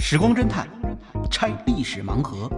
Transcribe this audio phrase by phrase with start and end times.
[0.00, 0.66] 时光侦探
[1.30, 2.48] 拆历史盲盒。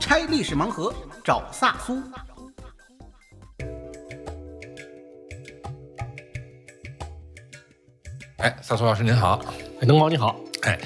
[0.00, 0.92] 拆历史盲盒，
[1.22, 2.02] 找萨苏。
[8.38, 9.40] 哎，萨苏老师您好，
[9.80, 10.78] 哎，能毛你好，哎，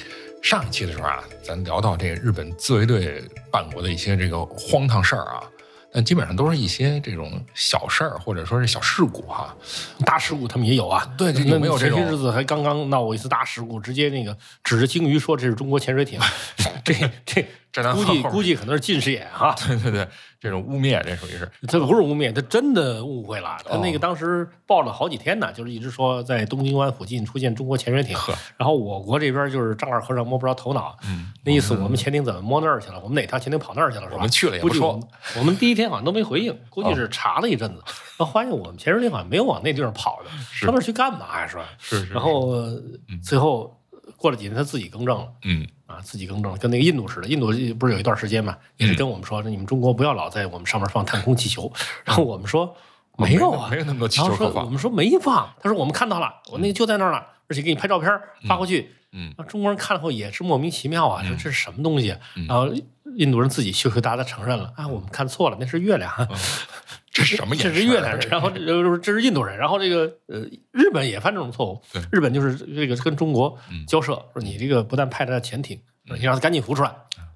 [0.43, 5.49] 上一期的时候啊，咱聊到这个日本自卫队办过的一些这个荒唐事儿啊，
[5.93, 9.55] 但基本上都是一些这种小事儿或者说是小事故哈。
[10.07, 11.07] 大事故他们也有啊。
[11.19, 11.99] 对，有没有这种？
[11.99, 16.19] 前些日子还刚刚闹过一次大事故，直接那个指着鲸鱼说这是中国潜水艇，
[16.85, 19.55] 这这 这估计估计可能是近视眼 哈。
[19.67, 20.07] 对对对，
[20.39, 21.51] 这种污蔑这属于是。
[21.67, 23.57] 他不是污蔑，他真的误会了。
[23.65, 28.15] 他那个当时报了好几天呢，就是一直说在东京湾附近出现中国潜水艇，
[28.59, 30.95] 然后我国这边就是丈二和尚摸不着头脑。
[31.09, 33.01] 嗯，那意思我们潜艇怎么摸那儿去了？
[33.03, 34.03] 我们哪条潜艇跑那儿去了？
[34.05, 34.17] 是吧？
[34.17, 35.01] 我们去了也不说。
[35.39, 37.83] 我们第一天好像都没回应，估计是查了一阵子，
[38.19, 41.47] 然后发现我们潜水艇好像没有往那地方跑的，上那去干嘛呀？
[41.49, 41.65] 是吧？
[41.79, 42.13] 是是。
[42.13, 42.53] 然后
[43.25, 43.81] 最后
[44.19, 45.27] 过了几天，他自己更正了。
[45.45, 45.67] 嗯。
[45.93, 47.29] 啊，自己更正，跟那个印度似的。
[47.29, 47.49] 印度
[47.79, 51.71] 不是有一段时间嘛，也是跟我们说，你们中国不要老在我们上面放探空气球。
[52.05, 52.75] 然后我们说
[53.19, 54.65] 没有啊，没有那么多气球可放。
[54.65, 58.11] 我们说没放，他说我们看到了，我那个就在那儿了，而且给你拍照片
[58.49, 58.91] 发过去。
[59.13, 62.17] 嗯，中国人看了后也是莫名其妙啊，说这是什么东西？
[62.49, 62.73] 然后
[63.17, 66.11] 印度人自己羞羞答答承认了，啊，我们看错了，那是月亮。
[67.13, 67.55] 这是什么？
[67.55, 71.83] 这是越南人，然后这这是印度人，然后这个呃，日本也犯这种错误。
[72.11, 75.79] 日本就是这个跟中国交涉，说你这个不但派了潜艇。
[76.05, 76.89] 你让他赶紧浮出来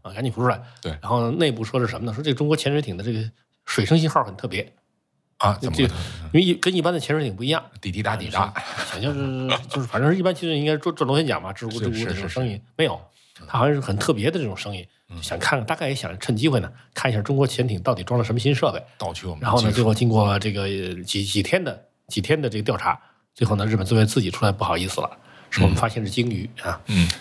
[0.03, 0.11] 啊！
[0.13, 0.61] 赶紧浮出来。
[0.83, 2.13] 对，然后内部说是什么呢？
[2.13, 3.21] 说这个中国潜水艇的这个
[3.65, 4.73] 水声信号很特别
[5.37, 5.79] 啊，怎么？
[6.33, 13.01] 因为跟一般的潜水艇不一样，滴滴答滴答，好像是 就是反正是一般其实应该做做螺旋桨嘛，吱咕吱咕这种声音没有，
[13.47, 14.85] 它好像是很特别的这种声音。
[15.23, 18.83] 想看，大概也想趁机会呢，看一下中国潜艇到底装了什么新设备。
[18.99, 19.43] 盗取我们。
[19.43, 20.69] 然后呢，最后经过这个
[21.03, 23.01] 几几天的几天的这个调查，
[23.35, 25.11] 最后呢，日本自卫自己出来不好意思了，
[25.51, 26.81] 说我们发现是鲸鱼啊。
[26.87, 27.09] 嗯。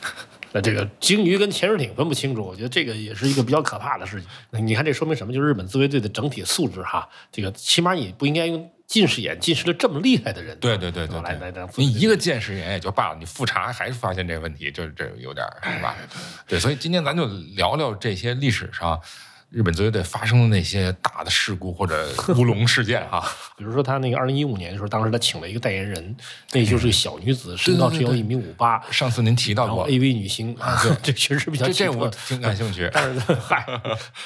[0.51, 4.65] 那这个鲸鱼跟潜水艇分不清楚，我觉得这个也是一个比较可怕的事情。
[4.65, 5.33] 你看，这说明什么？
[5.33, 10.57] 就是日本自卫队的整体素质哈，这个起码你不应该用近视眼近视的这么厉害的人。
[10.59, 15.95] 对对对对，来来来，你一个近视眼也就罢了，你复查还是发现这个问题，就这有点是吧？
[16.47, 17.25] 对，所以今天咱就
[17.55, 18.99] 聊聊这些历史上。
[19.49, 23.23] 日本自卫队发生的那些大的事故或者乌龙事件哈，
[23.57, 26.15] 比如说他那个二零一五年的时候，当时他请了一个代言人，
[26.51, 28.81] 那就是个小女子，身高只有一米五八。
[28.91, 32.89] 上次您提到过 A V 女星啊， 这确实比较这我挺感兴趣。
[32.91, 33.65] 但是嗨，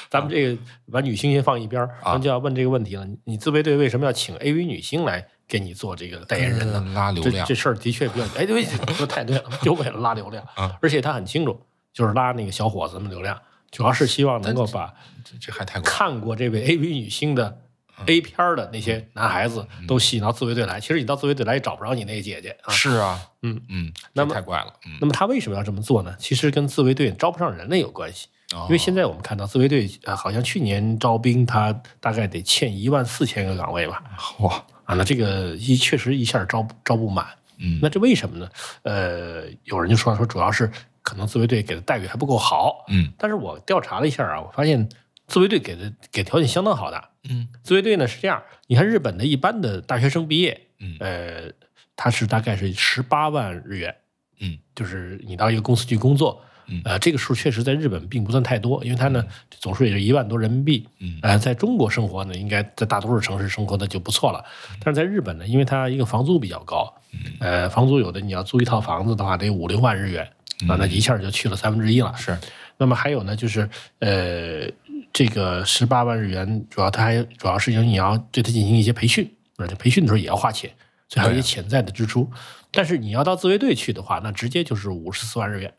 [0.08, 0.60] 咱们这个
[0.90, 6.92] 把女星先放一边咱们就要问这个问题了：你自卫队为什么要请 A V 女星来给你做这个代言人呢？
[6.94, 8.64] 拉流量，这事儿的确比较哎，对，
[8.94, 10.76] 说太对了，就为了拉流量啊！
[10.82, 11.60] 而且他很清楚，
[11.92, 13.38] 就是拉那个小伙子们流量。
[13.70, 14.92] 主要是希望能够把
[15.24, 17.60] 这这还太看过这位 A V 女星的
[18.06, 20.80] A 片的那些男孩子都吸引到自卫队来。
[20.80, 22.72] 其实你到自卫队来也找不着你那个姐姐啊。
[22.72, 24.72] 是啊，嗯嗯，那么太怪了。
[25.00, 26.16] 那么他为什么要这么做呢？
[26.18, 28.28] 其实跟自卫队招不上人类有关系。
[28.52, 34.02] 因为现在我们看到自卫队啊，好像去年招兵，他大概得欠一万四千个岗位吧。
[34.40, 34.54] 哇
[34.84, 37.24] 啊，那这个一确实一下招招不满。
[37.58, 38.48] 嗯，那这为什么呢？
[38.82, 40.68] 呃，有人就说说主要是。
[41.10, 44.88] 可能自卫队给的待遇还不够好，嗯，但是我调查了一下啊，我发现
[45.26, 51.50] 自卫队给的给条件相当好的，嗯，自卫队呢是这样，你看日本的一般的大学生毕业，嗯，呃，
[51.96, 53.92] 他是大概是十八万日元，
[54.38, 64.44] 嗯，就是你到一个公司去工作，嗯，呃，这个数确实在日本并不算太多，因为他呢总数也就一万多人民币，嗯，呃，在中国生活呢，应该在大多数城市生活的就不错了，
[64.84, 66.94] 但是在日本呢，因为它一个房租比较高，
[67.40, 70.30] 呃，房租有的你要租一套房子的话得五六万日元。
[70.68, 72.14] 啊，那一下就去了三分之一了。
[72.16, 72.36] 是，
[72.76, 74.70] 那么还有呢，就是呃，
[75.12, 80.70] 这个十八万日元，主要它还主要是因为你要对它进行一些培训，而且培训的时候也要花钱，
[81.08, 82.30] 所以还有一些潜在的支出。
[82.70, 85.72] 但是你要到自卫队去的话，那直接就是五十四万日元，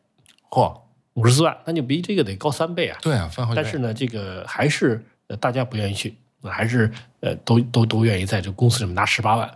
[0.49, 0.81] 嚯，
[1.13, 2.97] 五十四万，那就比这个得高三倍啊。
[3.01, 5.03] 对啊，翻好但是呢，这个还是
[5.39, 6.91] 大家不愿意去，还是
[7.21, 9.49] 呃，都都都愿意在这个公司里面拿十八万。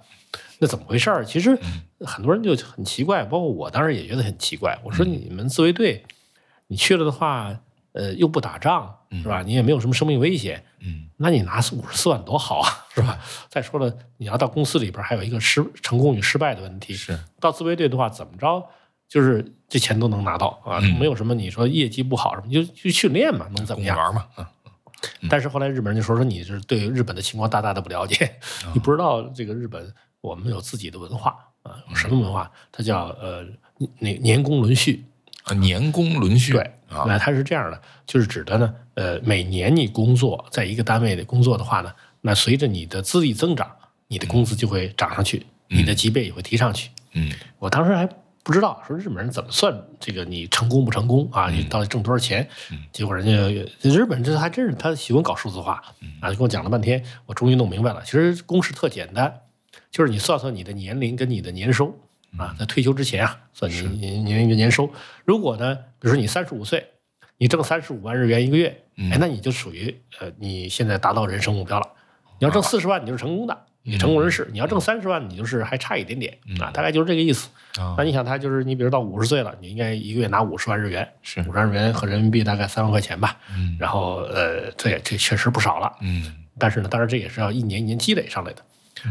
[0.59, 1.23] 那怎么回事儿？
[1.25, 1.57] 其实
[2.01, 4.77] 很多人就很奇怪，包括我当时也觉得很奇怪。
[4.83, 6.03] 我说你们自卫队，
[6.67, 7.57] 你去了的话，
[7.91, 9.41] 呃，又不打仗，是吧？
[9.41, 13.19] 你也没有什么生命危险，嗯，那你拿五十四万多好啊，是吧？
[13.49, 16.93] 再说了，你要到公司里边还有一个失成功与失败的问题。
[16.93, 18.63] 是到自卫队的话，怎么着，
[19.07, 23.97] 就是这钱都能拿到啊，没有什么你说业绩不好什么，就去训练嘛，能怎么样？
[23.97, 24.45] 玩嘛，嗯。
[25.29, 28.37] 但是后来日本人就说说你是对日本的情况大大的不了解，
[28.73, 29.93] 你不知道这个日本。
[30.25, 32.49] 我们有自己的文化啊，什么文化？
[32.71, 33.45] 它叫呃，
[33.99, 35.05] 年年功轮序
[35.43, 36.53] 啊，年功轮序。
[36.53, 41.91] 对，那它是这样的，就是指的呢，呃，每年你工作在一个单位的工作的话呢，
[42.21, 43.69] 那随着你的资历增长，
[44.07, 46.89] 你的工资就会涨上去，你的级别也会提上去。
[47.13, 48.05] 嗯我当时还
[48.43, 52.47] 不知道说日本人怎么算这个你成功不成功啊，你到底挣多少钱？
[52.71, 58.01] 嗯结果人家日本这还真是他喜欢搞数字化嗯啊，就跟我讲了半天，我终于弄明白了。
[58.05, 59.33] 其实公式特简单，
[59.95, 61.97] 就是你算算你的年龄跟你的年收
[62.33, 64.91] 嗯啊，在退休之前啊，算你年年龄跟年收。
[65.23, 66.85] 如果呢，比如说你三十五岁，
[67.37, 71.87] 你挣三十五万日元一个月，嗯哎，那你就属于呃你现在达到人生目标了。
[72.39, 73.53] 你要啊挣四十万，你就是成功的，
[73.85, 77.47] 嗯你成功人士；你要挣三十万，你就是还差一点点啊，大概就是这个意思。
[77.79, 83.37] 啊那你想，他就是你，比如到五十岁了，你应该一个月拿五十万日元，是五十万日元和人民币大概三万块钱吧。
[83.57, 85.89] 嗯然后呃，这也这确实不少了。
[86.01, 88.61] 嗯但是呢，当然这也是要一年一年积累上来的。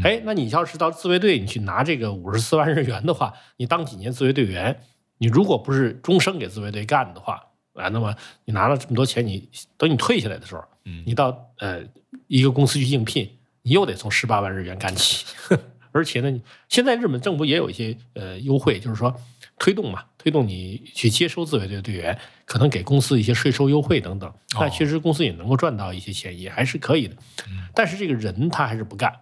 [0.02, 4.80] 哎，那你要是到自卫队，你去拿这个五十四万日元的话，你当几年自卫队员，
[5.18, 7.42] 你如果不是终生给自卫队干的话，
[7.74, 8.14] 啊，那么
[8.44, 11.82] 你拿了这么多钱，你等你退下来的时候，嗯你到呃
[12.28, 13.30] 一个公司去应聘，
[13.62, 15.26] 你又得从十八万日元干起，
[15.92, 19.14] 而且呢，你现在日本政府也有一些呃优惠，就是说
[19.58, 27.16] 推动嘛，推动你去接收自卫队队员，可能给公司一些税收优惠等等，那其实公司也能够赚到一些钱，也还是可以的。
[27.74, 29.12] 但是这个人他还是不干，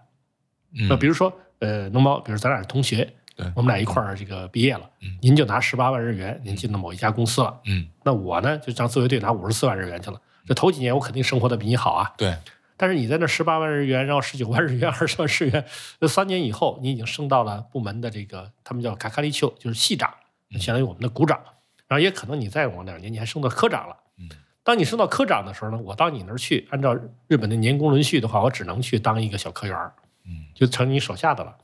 [0.89, 10.19] 那嗯比如说呃，农猫，比如咱俩是同学对，我们俩一块儿这个毕业了嗯，您就拿十八万日元，您进了某一家公司了，嗯那我呢就上自卫队拿五十四万日元去了。
[10.45, 12.35] 这头几年我肯定生活的比你好啊，对
[12.75, 15.63] 但是你在那十八万日元，然后十九万日元、二十万日元，
[15.99, 20.13] 那三年以后你已经升到了部门的这个他们叫卡卡利丘，就是系长，
[20.59, 21.39] 相当于我们的股长。
[21.87, 23.95] 然后也可能你再往两年，你还升到科长了。
[24.19, 24.27] 嗯
[24.65, 26.97] 当你升到科长的时候呢，我到你那儿去，按照
[27.27, 29.93] 日本的年功轮序的话，我只能去当一个小科员儿，
[30.25, 31.55] 嗯就成你手下的了，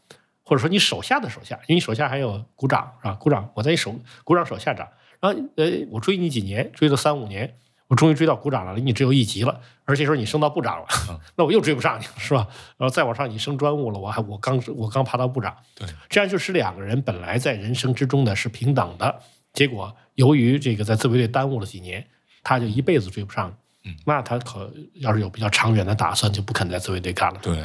[0.44, 3.14] 或者说你手下的手下，因为你手下还有股长是吧？
[3.14, 4.88] 股长，我在你手股长手下长，
[5.20, 7.58] 然后呃，我追你几年，追了三五年，
[7.88, 10.88] 我终于追到股长了，离你只有一级了，而且说你升到部长了，
[11.38, 12.48] 那我又追不上你了，是吧？
[12.78, 19.22] 然后再往上你升专务了，我还我刚我刚爬到部长，对这样就使两个人本来在人生之中呢是平等的，
[19.54, 22.06] 结果由于这个在自卫队耽误了几年，
[22.44, 23.56] 他就一辈子追不上。
[23.86, 27.40] 嗯，那他可要是有比较长远的打算，就不肯在自卫队干了。
[27.42, 27.56] 对，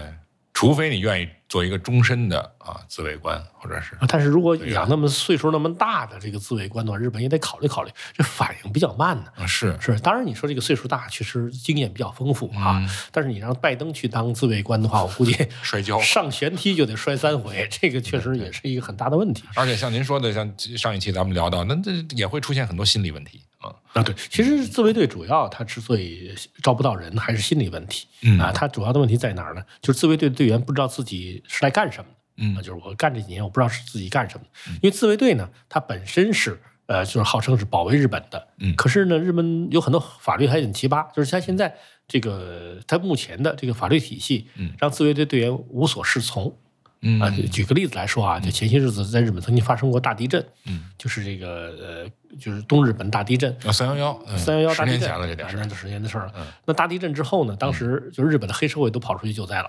[0.65, 9.27] 除非你愿意做一个终身的啊自卫官，或者是啊但是如果养那么岁数那么大的这个自卫官的话，日本也得考虑考虑，这反应比较慢呢。
[9.37, 12.79] 啊是是，当然你说这个岁数大，确实经验比较丰富啊。
[12.79, 16.01] 嗯但是你让拜登去当自卫官的话，我估计 摔跤。
[16.01, 23.75] 上舷梯就得摔三回，这个确实也是一个很大的问题而且像您说的，像上一期咱们聊到，那这也会出现很多心理问题啊。
[23.95, 24.03] 啊。
[24.03, 28.53] 对，其实自卫队主要他之所以招不到人，还是心理问题、嗯啊。
[28.53, 29.63] 他主要的问题在哪儿呢？
[29.81, 32.17] 就是自卫队队员不知道自己是来干什么的。
[32.37, 34.51] 嗯啊，就是我干这几年，我不知道是自己干什么的。
[34.75, 38.49] 因为自卫队呢，它本身是呃，就是号称是保卫日本的。
[38.59, 41.75] 嗯可是呢，日本有很多法律还很奇葩，就是它现在
[42.09, 46.59] 这个它目前的这个法律体系，嗯让自卫队队员无所适从。
[47.05, 56.33] 嗯啊，举个例子来说啊，就前些日子在日本曾经发生过大地震，嗯，就是这个呃，就是东日本大地震，啊三幺幺三幺幺十年大地震，前了这点事啊那就十年的事儿了。
[56.37, 59.69] 嗯那大地震之后呢，当时就日本的黑社会都跑出去救灾了。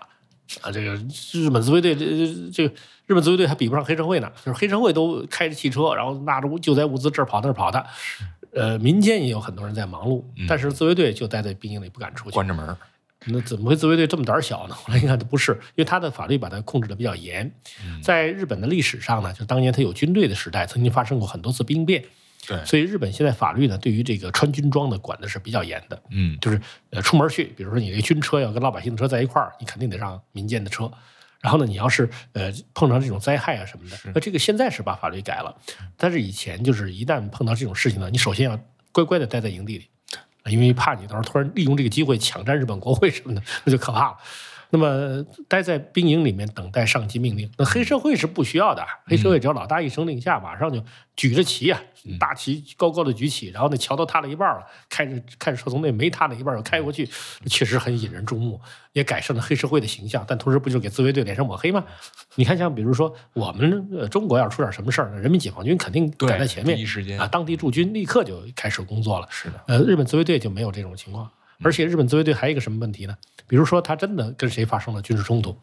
[0.62, 0.94] 啊，这个
[1.34, 2.76] 日本自卫队，这这这个
[3.08, 7.84] 日本自卫队还比不上黑社会呢，就是黑社会都开着汽车，然后拿着救灾物资这儿跑那儿跑的。
[8.54, 12.36] 呃，民间也有很多人在忙碌，但是自卫队就待在兵营里不敢出去。
[12.36, 12.78] 关着门儿
[13.28, 14.76] 那怎么会自卫队这么胆儿小呢？
[14.76, 17.52] 后来一看，不是，因为他的法律把它控制的比较严。
[18.02, 22.04] 在日本的历史上呢，就当年他有军队的时代，曾经发生过很多次兵变，
[22.48, 26.02] 对，所以日本现在法律呢，对于这个穿军装的管的是比较严的。
[26.10, 30.92] 嗯就是呃出门去，比如说你这军车要跟老百姓的车在一块儿，你肯定得让民间的车。
[31.42, 35.56] 然后呢，你要是呃碰上这种灾害啊什么的，那这个现在是把法律改了，
[35.96, 38.60] 但是以前就是一旦碰到这种事情呢，你首先要
[38.92, 39.88] 乖乖的待在营地里，
[40.52, 44.18] 因为怕你到时候突然利用这个机会抢占日本国会什么的，那就可怕了。
[44.70, 50.84] 那么待在兵营里面等待上级命令，那黑社会是不需要的，黑社会只要老大一声令下，马上就
[51.16, 51.80] 举着旗啊，
[52.20, 57.08] 大旗高高的举起，然后那桥都塌了一半了，开着开着车从那没塌的一半又开过去，
[57.46, 58.60] 确实很引人注目，
[58.94, 60.26] 也改善了黑社会的形象。
[60.28, 61.86] 但同时不就给自卫队脸上抹黑吗？
[62.36, 69.28] 你看，像比如说我们呃中国要出点什么事儿，人民解放军肯定赶在前面，第一时间啊，当地驻军立刻就开始工作了。
[69.30, 71.30] 是的，呃，日本自卫队就没有这种情况。
[71.64, 73.16] 而且日本自卫队还有一个什么问题呢？
[73.48, 75.56] 比如说他真的跟谁发生了军事冲突，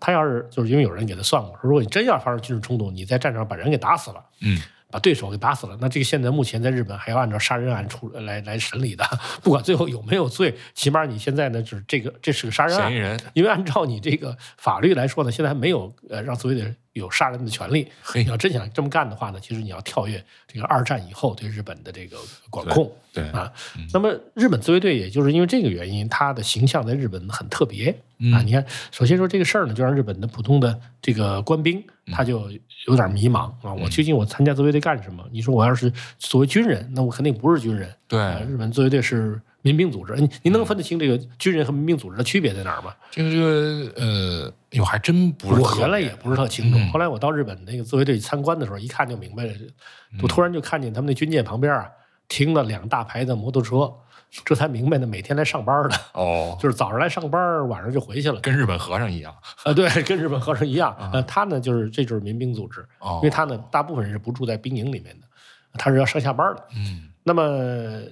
[0.00, 4.60] 他要是就是因为有人给他算过，说如果你真要发生军事冲突，你在战场上把人给打死了，嗯。
[4.90, 9.04] 把对手给打死了，那这个现在目前在日本还要按照杀人案处来来审理的，
[9.42, 13.20] 不管最后有没有罪，起码你现在呢就是这个这是个杀人案嫌疑，人。
[13.34, 17.88] 因为按照你这个法律来说呢，现在还没有呃让自卫队有杀人的权利。
[18.14, 22.16] 你要真想这么干的话呢，其实你要跳跃这个二战以后对日本的这个
[22.50, 22.92] 管控。
[23.12, 23.50] 对啊，
[23.92, 28.42] 那么日本自卫队也就是因为这个原因，它的形象在日本很特别嗯啊。
[28.42, 32.48] 你看，首先说这个事儿呢，就让日本的普通的这个官兵嗯他就
[32.86, 33.72] 有点迷茫啊。
[33.74, 35.24] 我究竟我参加自卫队干什么？
[35.32, 37.92] 你说我要是作为军人，那我肯定不是军人。
[38.06, 42.94] 对啊日本自卫队是民兵组织，你你能分得清这个军人和民兵组织的区别在哪儿吗？
[43.10, 49.52] 这个这个呃，哟，还真不是我原来也不是特清楚，嗯后来我到日本那个自卫队参观的时候，一看就明白了。
[50.22, 51.88] 我突然就看见他们那军舰旁边啊，
[52.28, 53.92] 停了两大排的摩托车，
[54.44, 58.40] 这才明白呢，每天来上班的，哦， 就是早上来上班，晚上就回去了。
[58.40, 59.34] 跟日本和尚一样
[59.64, 60.96] 啊，对， 跟日本和尚一样。
[61.12, 65.26] 呃，他呢，就是这就是民兵组织，哦因为他呢，大部分人是不住在兵营里面的，
[65.74, 66.64] 他是要上下班的。
[66.76, 68.02] 嗯那么呃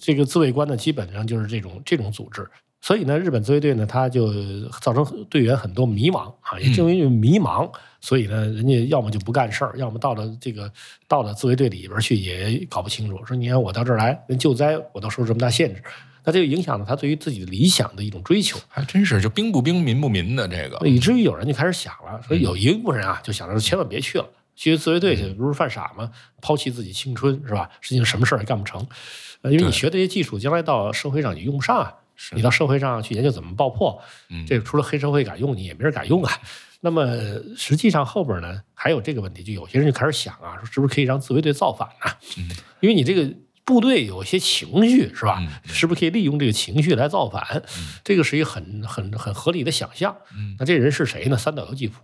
[0.00, 2.48] 这个自卫官呢，基本上就是这种这种组织。
[2.84, 4.32] 所以呢，日本自卫队呢，他就
[4.80, 7.70] 造成队员很多迷茫啊，也正因为迷茫，
[8.00, 10.68] 所以呢，人家要么就不干事儿，要么到了这个
[11.06, 13.24] 到了自卫队里边去也搞不清楚。
[13.24, 15.80] 说你看我到这儿来，人救灾我都受这么大限制，
[16.24, 18.58] 那这就影响了他对于自己的理想的一种追求。
[18.66, 26.10] 还真是，就兵不兵，民不民的这个以至于有人就开始想了，说有一部分人啊，就想着千万别去了，去自卫队去不是犯傻吗？
[26.40, 27.68] 抛弃自己青春是吧？
[27.80, 28.86] 实际上什么事儿也干不成，
[29.42, 31.94] 呃，因为你对学这些技术，将来到社会上你用不上啊。
[32.32, 36.32] 你到社会上去研究怎么爆破，嗯这个除了黑社会敢用，你也没人敢用啊。
[36.84, 37.06] 那么
[37.56, 42.18] 实际上后边呢，还有这个问题，就有些人就开始想啊，说是不是可以让自卫队造反啊？
[42.38, 42.48] 嗯
[42.80, 45.38] 因为你这个部队有一些情绪是吧？
[45.40, 47.62] 嗯是不是可以利用这个情绪来造反？
[48.04, 50.14] 这个是一个很很很合理的想象。
[50.36, 51.36] 嗯那这人是谁呢？
[51.36, 52.00] 三岛由纪夫。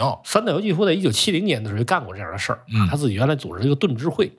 [0.00, 4.32] 哦三岛由纪夫在一九七零年的时候就干过这样的事儿，嗯他自己原来组织了一个盾之会。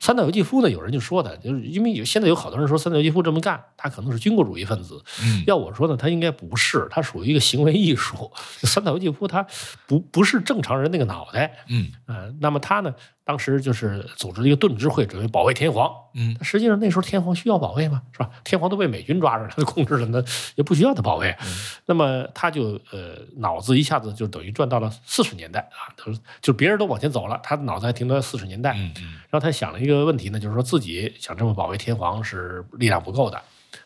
[0.00, 5.00] 三岛由纪夫呢，有人就说他，就是因为有现在有好多人说三岛由纪夫这么干，他可能是军国主义分子。
[5.22, 8.32] 嗯要我说呢，他应该不是，他属于一个行为艺术。
[8.66, 9.46] 三岛由纪夫他
[9.86, 12.92] 不不是正常人那个脑袋，嗯呃，那么他呢，
[13.24, 15.90] 当时就是组织了一个盾之会，准备保卫天皇。
[16.14, 18.02] 嗯实际上那时候天皇需要保卫吗？
[18.12, 18.28] 是吧？
[18.44, 20.22] 天皇都被美军抓着，他控制了，那
[20.56, 21.30] 也不需要他保卫。
[21.40, 21.46] 嗯
[21.86, 28.72] 那么他就呃脑子一下子就等于转到了四十年代啊，就是就别人都往前走了，他的脑子还停留在四十年代。
[28.76, 33.40] 嗯嗯然后他想了一个问题呢，就是说自己想这么保卫天皇是力量不够的，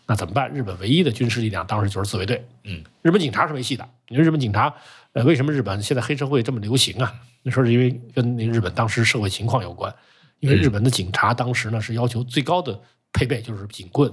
[0.06, 0.50] 那怎么办？
[0.50, 2.44] 日本唯一的军事力量当时就是自卫队。
[2.64, 3.88] 嗯，日本警察是没戏的。
[4.08, 4.74] 你说日本警察，
[5.16, 7.14] 呃，为什么日本现在黑社会这么流行啊？
[7.42, 9.92] 那说是因为跟那日本当时社会情况有关。
[10.40, 12.78] 因为日本的警察当时呢是要求最高的
[13.14, 14.12] 配备就是警棍，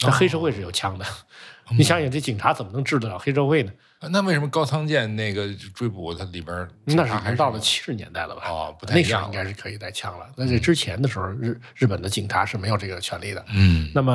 [0.00, 1.06] 那黑社会是有枪的。
[1.70, 3.70] 你想想，这警察怎么能治得了黑社会呢？
[4.10, 8.42] 那为什么高仓健那个追捕他里边儿那是还经到了七十年代了吧？
[8.48, 10.28] 哦不太那时候应该是可以带枪了。
[10.36, 13.44] 那在这之前的时候，日日本的警察是没有这个权利的。
[13.54, 14.12] 嗯那么，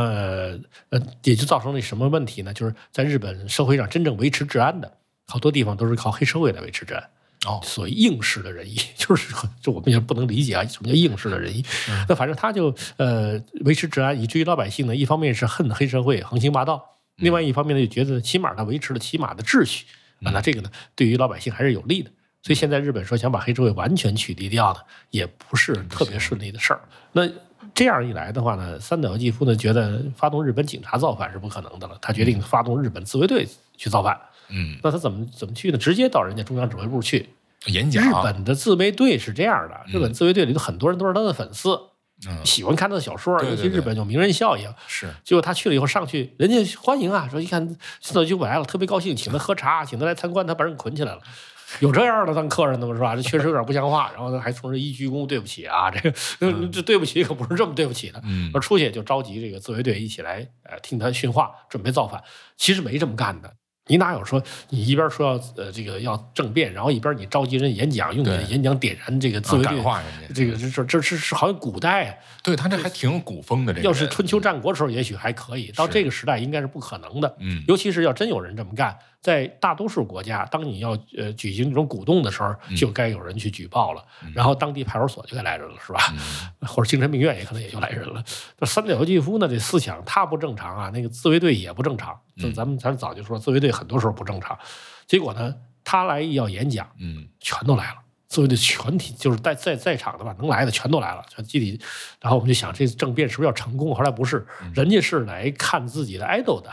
[0.89, 2.53] 呃，也就造成了什么问题呢？
[2.53, 4.91] 就是在日本社会上真正维持治安的，
[5.31, 7.03] 好多地方都是靠黑社会来维持治安。
[7.47, 11.65] 哦所谓应试的仁义， 就是就我们也不能理解啊，什么叫应试的仁义？
[11.89, 16.75] 嗯 那反正他就呃维持治安，以至于老百姓呢，一方面是恨黑社会横行霸道，
[17.17, 19.85] 嗯另外一方面呢，就觉得起码他维持了起码的秩序
[20.23, 22.11] 啊，那这个呢，对于老百姓还是有利的。
[22.43, 26.81] 所以现在日本说想把黑社会完全取缔掉呢，也不是特别顺利的事儿。
[27.11, 27.27] 那
[27.73, 33.47] 这样一来的话呢，三岛由纪夫呢觉得发动日本警察造反是不可能的了，他决定发动日本自卫队
[33.77, 34.19] 去造反。
[34.51, 35.77] 嗯，那他怎么怎么去呢？
[35.77, 37.29] 直接到人家中央指挥部去。
[37.67, 41.79] 演讲日本的自卫队是这样的，日本自卫队里头很多人都是他的粉丝，
[42.27, 44.67] 嗯喜欢看他的小说，尤其日本有名人效应。
[44.87, 51.21] 是结果他去了以后，上去人家欢迎啊，说一看四岛由纪夫来了，特别高兴，请他喝茶，请他来参观，他把人捆起来了。
[51.79, 52.93] 有这样的当客人的吗？
[52.93, 53.15] 是吧？
[53.15, 54.11] 这确实有点不像话。
[54.13, 56.11] 然后还从这一鞠躬，对不起啊，这个
[56.73, 58.19] 这对不起可不是这么对不起的。
[58.25, 62.21] 嗯而出去就召集这个自卫队一起来，呃，听他训话，准备造反。
[62.57, 63.53] 其实没这么干的。
[63.91, 72.05] 你哪有说你一边说要呃这个要政变，然后一边你召集人演讲，用你的演讲点燃这个自卫队啊化这个这这这是是好像古代。
[72.05, 77.35] 啊，对他这还挺古风的这个，要是春秋战国时候也许还可以，到这个时代应该是不可能的。
[77.39, 77.63] 嗯。
[77.67, 86.01] 尤其是要真有人这么干，在大多数国家，当你要呃举行这种鼓动的时候，嗯就该有人去举报了，然后当地派出所就该来人了，是吧？
[86.11, 88.23] 嗯 或者精神病院也可能也就来人了。
[88.59, 92.19] 这三岛由纪夫呢，这思想他不正常啊，那个自卫队也不正常。
[92.37, 94.57] 嗯这咱们咱早就说，自卫队很多时候不正常。
[95.05, 97.97] 结果呢，他来要演讲，嗯全都来了。
[98.27, 101.79] 自卫队全体就是在在在场的吧，能来的全都来了，全集体。
[102.21, 103.93] 然后我们就想，这政变是不是要成功？
[103.93, 106.69] 后来不是，人家是来看自己的 idol 的，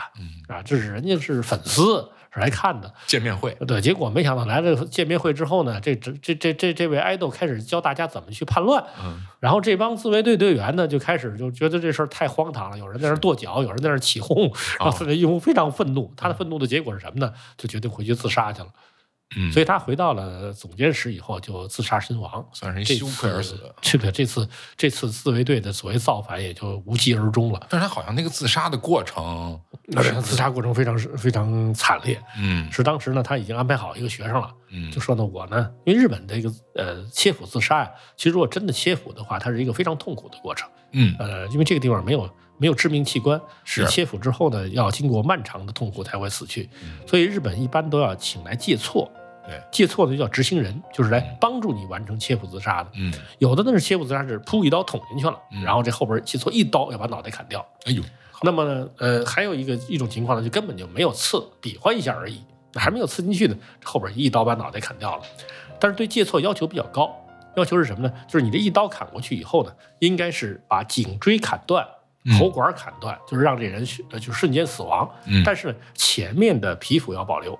[0.47, 2.93] 啊，这是人家是粉丝是来看的。
[3.07, 16.13] 见面会，对，结果没想到来了见面会之后呢，这这这这这这位 idol 开始教大家怎么去叛乱，嗯然后这帮自卫队队员呢就开始就觉得这事儿太荒唐了，有人在那跺脚，有人在那起哄，然后自卫队非常愤怒。
[16.17, 17.33] 他的愤怒的结果是什么呢？
[17.57, 18.67] 就决定回去自杀去了。
[19.35, 23.59] 嗯，所以他回到了总监室以后就自杀身亡，算是一羞愧而死。
[23.79, 27.67] 这个这次这次自卫队的所谓造反也就无疾而终了。
[27.69, 29.59] 但是他好像那个自杀的过程，
[29.95, 32.19] 而且自杀过程非常非常惨烈。
[32.39, 40.67] 嗯是当时呢，他已经安排好一个学生了，嗯，就说呢，我呢，因为日本这个呃切腹自杀呀，其实如果真的切腹的话，它是一个非常痛苦的过程。
[40.93, 46.67] 嗯呃，因为这个地方没有没有致命器官，是切腹之后呢，要经过漫长的痛苦才会死去，
[47.05, 49.07] 所以日本一般都要请来借错。
[49.49, 52.89] 对，借错呢就叫执行人，就是来帮助你完成切腹自杀的。
[52.95, 57.65] 嗯，有的呢是切腹自杀是噗一刀捅进去了，嗯然后这后边借错一刀要把脑袋砍掉。
[57.85, 58.03] 哎呦，
[58.43, 62.39] 那么呢，呃，还有一个一种情况呢，就根本就没有刺，比划一下而已，
[62.75, 65.23] 还没有刺进去呢，后边一刀把脑袋砍掉了。
[65.79, 67.09] 但是对借错要求比较高，
[67.55, 68.13] 要求是什么呢？
[68.27, 71.85] 就是你这一刀砍过去以后呢，应该是把颈椎砍断。
[72.37, 75.09] 喉管砍断，就是让这人呃就瞬间死亡。
[75.25, 77.57] 嗯但是呢，前面的皮肤要保留，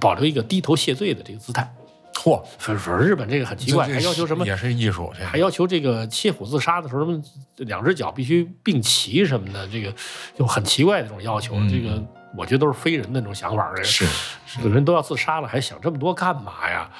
[0.00, 1.74] 保留一个低头谢罪的这个姿态。
[2.14, 4.46] 嚯，反反正日本这个很奇怪，还要求什么？
[4.46, 7.22] 也是艺术，还要求这个切腹自杀的时候，什么
[7.56, 9.92] 两只脚必须并齐什么的，这个
[10.34, 11.56] 就很奇怪的这种要求。
[11.56, 12.02] 嗯这个
[12.36, 13.70] 我觉得都是非人的那种想法。
[13.74, 14.06] 这个是
[14.56, 16.90] 这个人都要自杀了，还想这么多干嘛呀？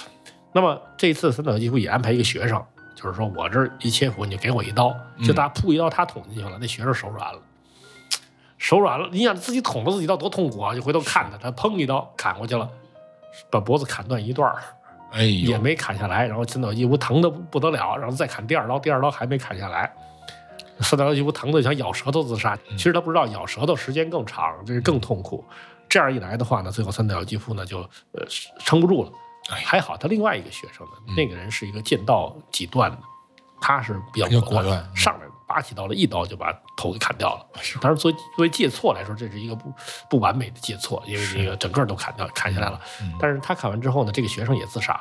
[0.53, 2.63] 那么这一次三岛由纪夫也安排一个学生，
[2.95, 7.41] 就是说我这儿一切腹，你就给我一刀，就他噗一刀，他捅进去了，那学生手软了。
[8.59, 10.75] 手软了，你想自己捅了自己刀多痛苦啊！
[10.75, 12.71] 就回头看他，他砰一刀砍过去了，
[13.51, 14.63] 把脖子砍断一段儿，
[15.13, 19.93] 哎呦，也没砍下来，然后三岛由纪夫疼的不得了，然后再砍第二刀，第二刀还没砍下来，
[20.81, 22.59] 三岛由纪夫疼的想咬舌头自杀。
[22.71, 25.45] 其实他不知道咬舌头时间更长，这是更痛苦。
[25.89, 27.79] 这样一来的话呢，最后三岛由纪夫呢就
[28.13, 28.25] 呃
[28.59, 29.13] 撑不住了。
[29.51, 32.99] 哎还好他另外一个学生呢，那个人是一个剑道几段的，
[33.61, 37.47] 他是比较果果断上来拔起刀来一刀就把头给砍掉了。
[37.81, 39.73] 当然，作为作为借错来说，这是一个不
[40.11, 42.81] 不完美的借错，因为这个整个都砍掉砍下来了。
[43.01, 45.01] 嗯但是他砍完之后呢，这个学生也自杀。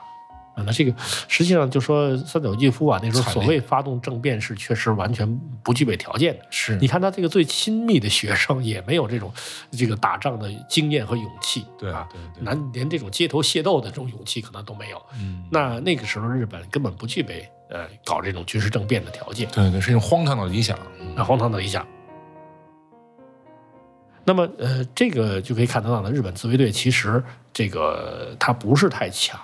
[0.55, 0.93] 啊，那这个
[1.27, 5.27] 实际上就说三岛由纪夫啊，那时候所谓发动政变是确实完全
[5.63, 6.45] 不具备条件的。
[6.51, 9.33] 是你看他这个最亲密的学生也没有这种
[9.71, 15.01] 这个打仗的经验和勇气，对啊，对对，难连这种街头械斗的这种勇气可能都没有。
[15.15, 19.49] 嗯，那那个时候日本根本不具备呃搞这种军事政变的条件。
[19.51, 20.79] 对对，是一种荒唐的理想。
[21.15, 21.85] 那荒唐的理想。
[24.25, 29.37] 那么，呃，这个就可以看得到呢，日本自卫队其实这个它不是太强，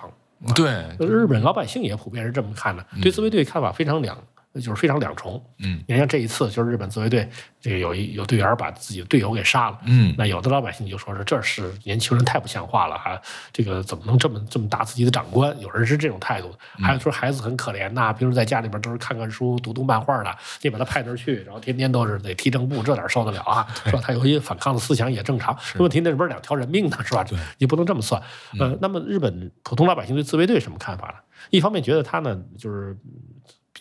[0.56, 0.72] 对，
[1.06, 4.18] 日本老百姓也普遍是这么看的，对自卫队看法非常两，
[4.56, 5.44] 就是非常两重。
[5.60, 7.30] 嗯你看这一次，就是日本自卫队
[7.62, 13.22] 这个有一有队员把自己的队友给杀了，嗯，那有的老百姓就说是这是年轻人太不像话了哈，
[13.54, 15.58] 这个怎么能这么这么打自己的长官？
[15.60, 23.68] 有人是这种态度，还有说孩子很可怜呐，平时在家里边都是看看书、读读漫画的，你把他派那儿去，然后天天都是得踢正步，这哪受得了啊？
[23.86, 27.26] 说他有一些反抗的思想也正常，问题那不是两条人命呢，是吧？
[27.58, 28.22] 你不能这么算。
[28.60, 31.16] 呃，那么日本普通老百姓对自卫队什么看法呢？
[31.52, 32.98] 一方面觉得他呢就是。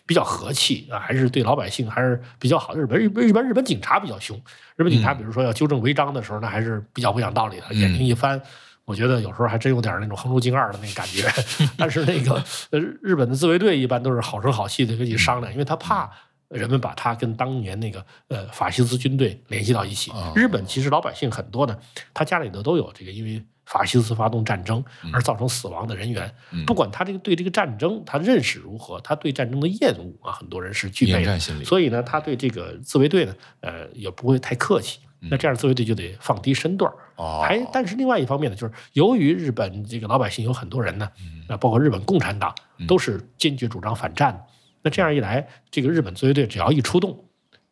[0.09, 2.75] 比较和气啊，还是对老百姓还是比较好。
[2.75, 4.35] 日本日本日本日本警察比较凶，
[4.75, 8.41] 日本警察比如说要纠正违章的时候，那还是比较不讲道理的，眼睛一翻。
[8.87, 11.29] 我觉得有时候还真有点那种横竖敬二的那个感觉，
[11.77, 16.11] 但是那个呃日本的自卫队一般都是好声好气的跟你商量，因为他怕
[16.49, 20.33] 人们把他跟当年那个呃法西斯军队联系到一起哦。
[20.35, 21.77] 日本其实老百姓很多呢，
[22.15, 26.35] 他家里头都有这个因为法西斯发动战争而造成死亡的人员，
[26.67, 35.01] 不管他这个对这个战争他认识如何，他对战争的厌恶啊，很多人是具备的所以呢，他对这个自卫队呢，呃，也不会太客气。
[35.21, 36.97] 那这样自卫队就得放低身段儿。
[37.17, 37.45] 哦。
[37.45, 41.11] 还但是另外一方面呢，就是由于日本这个老百姓有很多人呢，
[41.49, 42.55] 啊，包括日本共产党
[42.87, 44.41] 都是坚决主张反战的。
[44.83, 47.25] 那这样一来，这个日本自卫队只要一出动，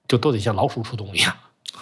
[0.09, 1.33] 就都得像老鼠出洞一样，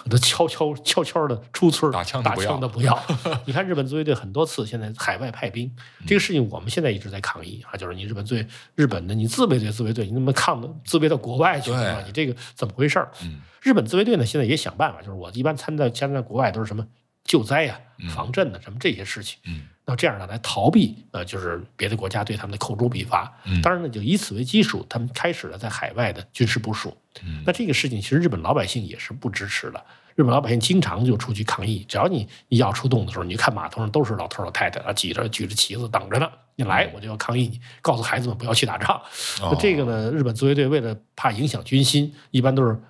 [0.09, 3.03] 都悄悄悄悄的出村打打枪的不要枪的不要。
[3.45, 5.71] 你看日本自卫队很多次现在海外派兵，
[6.05, 12.03] 这个事情我们现在一直在抗议啊，就是你日本最日本的你自卫队自卫队，你怎么抗的自卫到国外去对了？
[12.05, 13.11] 你这个怎么回事儿？
[13.23, 16.85] 嗯日本自卫队呢，现在也想办法，就是我一般参在参在国外都是什么
[17.25, 17.77] 救灾呀、
[18.09, 19.37] 防震的什么这些事情。
[19.45, 23.31] 嗯那这样呢，来逃避呃，就是别的国家对他们的口诛笔伐。
[23.45, 26.97] 嗯当然呢，就以此为基础，他们开始了在海外的军事部署。
[27.23, 29.85] 嗯那这个事情其实日本老百姓也是不支持的。
[30.15, 36.27] 日本老百姓经常就出去抗议，只要你一要出动的时候，你就看码头上都是老头老太太啊，举着举着旗子等着呢。
[36.55, 38.95] 你来，我就要抗议你，告诉孩子们不要去打仗。
[39.41, 42.81] 哦那这个呢，日本自卫队为了怕影响军心，一般都是嗯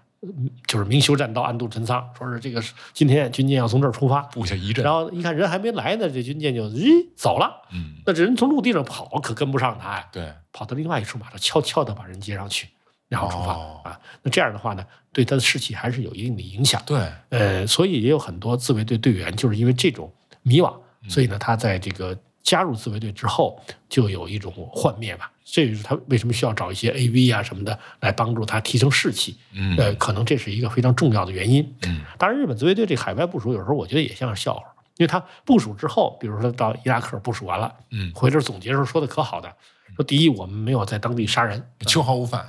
[0.67, 7.61] 就是明修栈道，暗度陈仓，说是这个是今天军舰要从这儿出发，布下一阵然，后一看人还没来呢，这军舰就咦走了。
[7.71, 12.67] 嗯，那这人从陆地上跑，可跟不上他呀，对，跑到另外一处码头，悄悄的把人接上去，
[13.09, 13.99] 然后出发、哦啊。
[14.23, 16.81] 那这样的话呢，对他的士气还是有一定的影响。
[16.85, 20.11] 对，呃，所以也有很多自卫队队员就是因为这种
[20.41, 25.31] 迷惘，嗯所以呢，他在这个加入自卫队之后，就有一种幻灭吧。
[25.45, 29.37] 这就是他为什么需要找一些 AV 啊什么的来帮助他提升士气。
[29.53, 31.75] 嗯呃，可能这是一个非常重要的原因。
[31.83, 34.63] 嗯当然，日本自卫队这海外部署有时候我觉得也像是笑话，
[34.97, 39.53] 因为他部署之后，比如说到伊拉克部署完了，嗯，回这总结时候说的可好的，
[39.95, 42.43] 说第一，我们没有在当地杀人，秋毫无犯，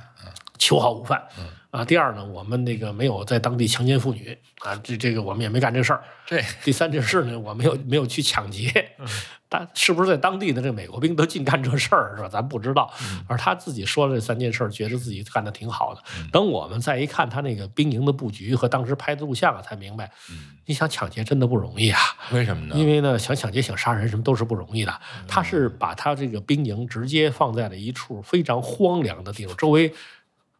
[0.57, 1.21] 嗯秋毫无犯。
[1.69, 6.01] 啊，第二呢，我们那个没有在当地强奸妇女啊，这这个我们也没干这事儿。
[6.25, 8.91] 对第三件事呢，我没有没有去抢劫，
[9.49, 12.29] 但是不是在当地的这美国兵都净干这事儿是吧？
[12.29, 12.91] 咱不知道。
[13.27, 16.01] 而他自己说了这三件事儿，觉得自己干的挺好的。
[16.31, 20.09] 等我们再一看他那个兵营的布局和当时拍的录像啊，才明白，
[20.65, 21.99] 你想抢劫真的不容易啊。
[22.31, 22.75] 为什么呢？
[22.75, 25.01] 因为呢，想抢劫、想杀人什么都是不容易的。
[25.27, 29.93] 他是把他这个兵营直接放在了一处非常荒凉的地方，周围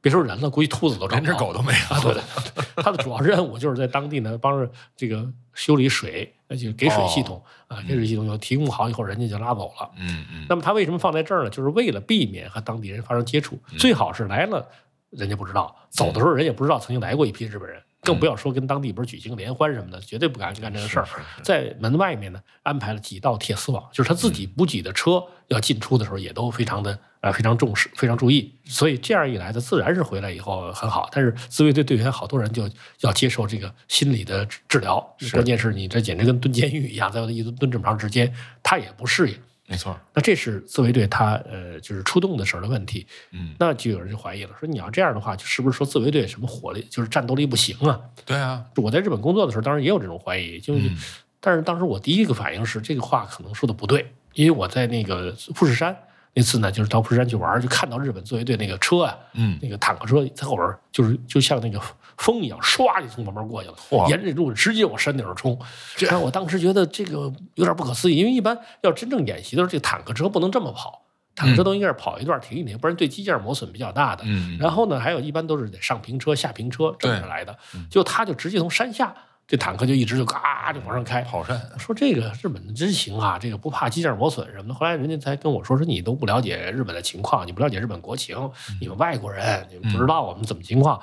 [0.08, 1.96] 别说人了，估计兔子都找连不着只狗都没有。
[1.96, 2.00] 啊。
[2.02, 2.22] 对对
[2.56, 9.90] 对， 他的主要任务就是在当地呢帮着这个修理水，那就给水系统啊，给水系统要提供好以后，人家就拉走了。
[9.98, 11.50] 嗯嗯那么他为什么放在这儿呢？
[11.50, 14.66] 就是为了避免和当地人发生接触，最好是来了
[15.10, 21.08] 人家不知道，走的时候人也不知道曾经来过一批日本人，更不要说跟当地不是举行联欢什么的，绝对不敢干这个事儿。
[21.44, 28.54] 在门外面呢安排了几道铁丝网，就是他自己补给的车要进出的时候也都非常的呃非常重视，非常注意。
[28.64, 31.10] 所以这样一来，他自然是回来以后很好。
[31.12, 32.70] 但是自卫队队员好多人就
[33.02, 39.38] 要接受这个心理的治治疗，关键是你这简直跟蹲监狱一样，在一蹲蹲这么长时间，他也不适应。
[39.68, 40.00] 没错。
[40.14, 48.00] 那这是自卫队他呃就是出动的时候的问题，嗯，那就有人就怀疑了，说你要这样的话，就是不是说自卫队什么火力就是战斗力不行啊？
[48.26, 48.66] 对啊。
[48.78, 50.98] 我在日本工作的时候，当然也有这种怀疑，就是，嗯
[51.40, 55.96] 但是当时我第一个反应是这个话可能说的不对，因为我在那个富士山
[56.34, 61.80] 那次呢，就是到富士山去玩，就看到日本自卫队那个车啊，嗯那个坦克车在后边，就是就像那个
[62.18, 63.76] 风一样，唰就从旁边过去了，
[64.10, 65.58] 沿着这路直接往山顶上冲。
[66.00, 71.04] 然后我当时觉得这个有点不可思议，因为一般要真正演习的时候，这个坦克车不能这么跑，
[71.36, 74.24] 坦克车都应该是跑一段停一停，不然对机件磨损比较大的。
[74.26, 79.14] 嗯然后呢，还有一般都是得上平车、下平车这么来的，嗯就他就直接从山下，
[79.48, 81.22] 这坦克就一直就嘎就往上开。
[81.22, 81.62] 跑山。
[81.78, 84.74] 说这个日本真行啊，这个不怕机件磨损什么的。
[84.74, 88.36] 后来人家才跟我说，说你都不了解日本的情况，你不了解日本国情，
[88.82, 91.00] 你们外国人，你们不知道我们怎么情况。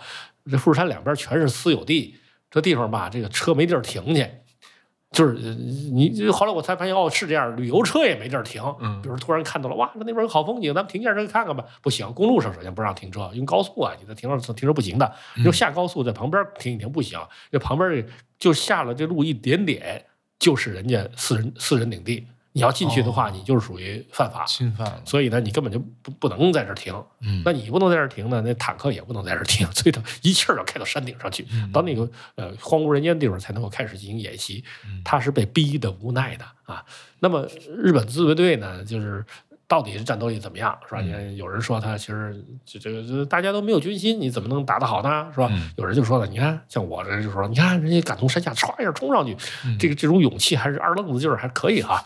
[0.51, 2.17] 这富士山两边全是私有地，
[2.51, 4.29] 这地方吧，这个车没地儿停去。
[5.13, 5.55] 就是呃
[5.93, 8.61] 你，就后来我才发现，哦，是这样，旅游车也没地儿停。
[8.81, 11.65] 嗯比如突然看到了，哇，那边有好风景，咱们停下车看看吧。
[11.81, 15.15] 不行，公路上首先不让停车，因为高速啊，你在停车停车不行的。
[15.37, 17.17] 你就下高速在旁边停一停不行，
[17.53, 18.05] 这旁边这
[18.41, 20.05] 就下了这路一点点，
[20.41, 22.27] 就是人家私人私人领地。
[22.55, 24.45] 你要进去的话，你就是属于犯法。
[24.47, 25.03] 侵犯了。
[25.05, 26.95] 所以呢，你根本就不不能在这儿停。
[27.21, 34.63] 嗯那你不能在这儿停呢，那坦克也不能在这儿停，所以他一气儿要开到山顶上去，到那个呃荒无人烟的地方才能够开始进行演习。
[35.05, 36.85] 他是被逼的无奈的啊。
[37.19, 39.25] 那么日本自卫队呢，就是。
[39.67, 41.01] 到底是战斗力怎么样，是吧？
[41.01, 45.49] 你看有人说他其实这这个这大家都没有军心，你怎么能打得好呢，是吧？
[45.51, 52.03] 嗯有人就说了，你看像我这就说，你看人家敢从山下唰一下冲上去，嗯这个这种勇气还是二愣子劲儿还可以哈、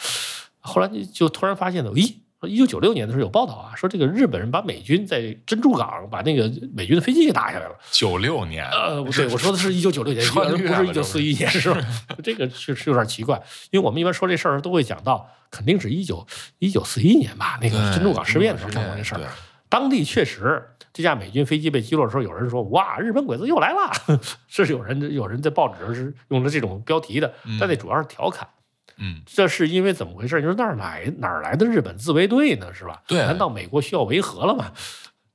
[0.61, 7.75] 后来就突然发现了，咦，一九九六年的时候有报道啊，说这个日本人把美军在珍珠港把那个美军的飞机给打下来了。
[7.91, 11.81] 九六年，呃，对，我说的是一九九六年，不是一九四一年，是吧？
[12.23, 16.27] 这个是是有点奇怪，因为我们一般说这事儿都会讲到，肯定是一九
[16.59, 19.21] 一九四一年吧，那个珍珠港事变的时候干过这事儿。
[19.69, 20.63] 当地确实，
[20.95, 24.19] 这架美军飞机被击落的时候，有人说：“哇，日本鬼子又来了。
[24.49, 28.49] ”是有人有人在报纸上是用了这种标题的，但那主要是调侃。
[28.97, 30.41] 嗯，这是因为怎么回事？
[30.41, 32.73] 就是那儿来哪儿来的日本自卫队呢？
[32.73, 33.03] 是吧？
[33.07, 34.73] 对难道美国需要维和了吗？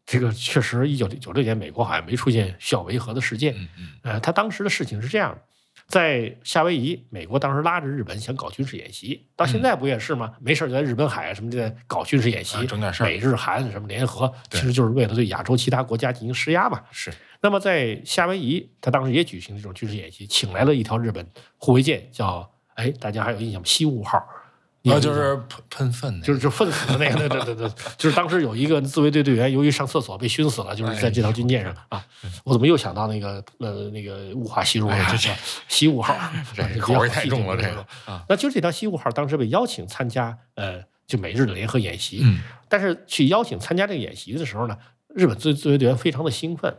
[0.05, 3.53] 这个确实，一九九六年美国好像没出现需要维和的事件。
[3.55, 5.41] 嗯嗯呃，他当时的事情是这样的，
[5.87, 10.33] 在夏威夷，美国当时拉着日本想搞军事演习，到现在不也是吗？
[10.39, 16.81] 没事就在日本海什么的搞军事演习，啊整点事儿美日韩什么联合，其实就是为了对亚洲其他国家进行施压嘛。
[16.91, 23.65] 是，那么在夏威夷，他当时也举行这种军事演习，请来了一条日本护卫舰，叫哎，大家还有印象吗？
[23.65, 24.17] 西雾号。
[24.91, 32.05] 啊，就是喷喷粪那个，就是就粪死的那个，对对对对，就是当时有一个自卫队队员由于上厕所被熏死了，就是在这条军舰上啊。
[32.43, 34.93] 我怎么又想到那个呃那个雾化吸入了？
[34.93, 35.29] 哎呀这是
[35.67, 36.13] 西雾号，
[36.53, 37.85] 这啊口味太重了，这个。
[38.05, 44.77] 啊，那就是这条西雾号当时被邀请参加呃就美日的联合演习，嗯但是去邀请参加这个演习的时候呢，
[45.15, 46.75] 日本自自卫队员非常的兴奋。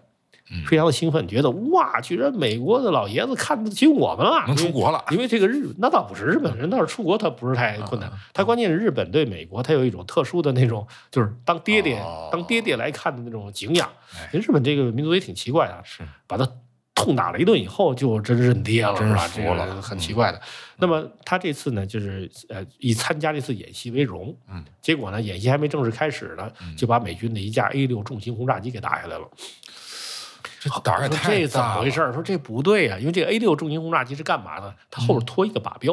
[0.50, 14.28] 嗯非常的兴奋，觉得哇，居然美国的老爷子看得起我们了，能出国了因为这个日那倒不是日本人，倒是出国他不是太困难啊，他关键是日本对美国他有一种特殊的那种，就是当爹爹哦当爹爹来看的那种敬仰哎。
[14.38, 16.46] 日本这个民族也挺奇怪的，是，把他
[16.94, 19.16] 痛打了一顿以后，就真认爹了，真是？
[19.28, 20.40] 服这个了很奇怪的。
[20.76, 29.26] 那么他这次呢，就是呃以参加这次演习为荣，嗯，结果呢，演习还没正式开始呢，就把美军的一架 A 六重型轰炸机给打下来了。
[30.64, 32.12] 这胆儿也说太这怎么回事？
[32.12, 34.74] 说这不对呀、因为这个 A 六重型轰炸机是干嘛的？
[34.90, 35.92] 它后边拖一个靶标，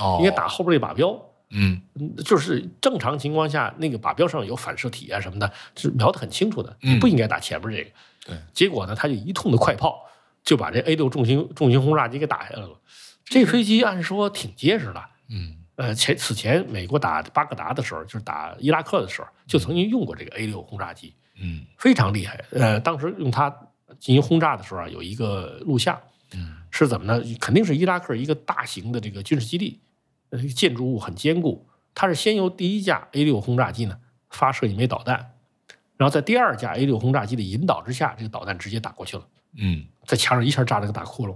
[0.00, 1.22] 哦，应该打后边这靶标。
[1.50, 7.90] 嗯嗯就是正常情况下，那个靶标上有反射体啊什么的，是瞄得很清楚的，你不应该打前面这个。
[8.26, 10.02] 对，结果呢，他就一通的快炮，
[10.42, 12.80] 就把这 A 六重型重型轰炸机给打下来了。
[13.24, 22.44] 这飞机按说挺结实的，嗯呃，前此前美国打巴格达的时候，就是打伊拉克的时候，就曾经用过这个 A 六轰炸机，嗯非常厉害。
[22.50, 23.54] 呃，当时用它
[23.98, 26.00] 进行轰炸的时候啊，有一个录像，
[26.32, 27.24] 嗯是怎么呢？
[27.40, 29.80] 肯定是伊拉克一个大型的这个军事基地，
[30.30, 31.66] 呃，建筑物很坚固。
[31.94, 33.96] 它是先由第一架 A 六轰炸机呢
[34.28, 35.32] 发射一枚导弹，
[35.96, 41.34] 然后在第二架 A 六轰炸机的引导之下，这个导弹直接打过去了，嗯在墙上一下炸了个大窟窿。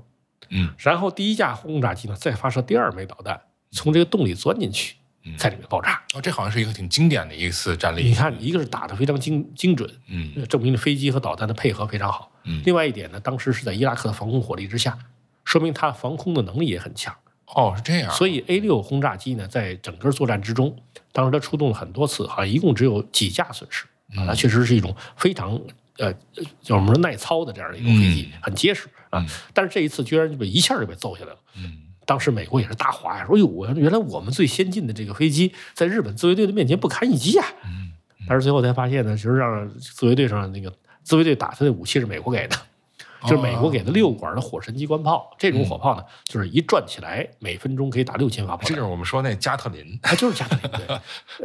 [0.50, 4.99] 嗯然后第一架轰炸机呢再发射第二枚导弹，从这个洞里钻进去，嗯，
[5.36, 6.02] 在里面爆炸。
[6.14, 8.02] 哦，这好像是一个挺经典的一次战例。
[8.04, 12.32] 你看，一个是打得非常精精准，嗯呃证明了飞机和导弹的配合非常好。
[12.44, 14.98] 嗯，另外一点呢，当时是在伊拉克的防空火力之下，
[15.44, 17.14] 说明它防空的能力也很强。
[17.46, 20.76] 哦是这样，所以 A 六轰炸机呢，在整个作战之中，
[21.12, 23.84] 当时它出动了很多次，好像一共只有几架损失
[24.16, 25.60] 啊，它确实是一种非常
[25.98, 26.12] 呃
[26.62, 29.26] 叫什么耐操的这样的一种飞机，很结实啊嗯。
[29.52, 31.38] 但是这一次居然就被一下就被揍下来了。
[31.56, 37.92] 嗯当时美国也是大哗呀，说：“哟，我原来我们最先进的这个飞机，在日本自卫队的面前不堪一击啊！”嗯
[38.26, 40.72] 但是最后才发现呢，其实让自卫队上那个
[41.04, 42.56] 自卫队打他的武器是美国给的，
[43.22, 45.34] 就是美国给的六管的火神机关炮。
[45.38, 48.68] 这种火炮呢，就是一转起来，每分钟可以打六千发炮弹。
[48.68, 49.98] 这就是我们说那加特林。
[50.02, 50.96] 它就是加特林对，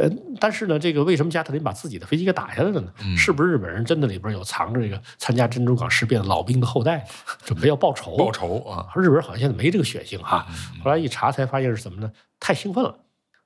[0.02, 0.10] 呃，
[0.40, 2.94] 但是呢，这个为什么加特林把自己的飞机给打下来了呢？
[3.04, 7.06] 嗯是不是日本人真的里边有藏着这个参加珍珠港事变的老兵的后代，
[7.44, 8.16] 准备要报仇？
[8.18, 8.88] 报仇啊！
[8.96, 10.46] 日本人好像现在没这个血性哈。
[10.50, 12.12] 嗯后来一查才发现是什么呢？
[12.40, 12.96] 太兴奋了。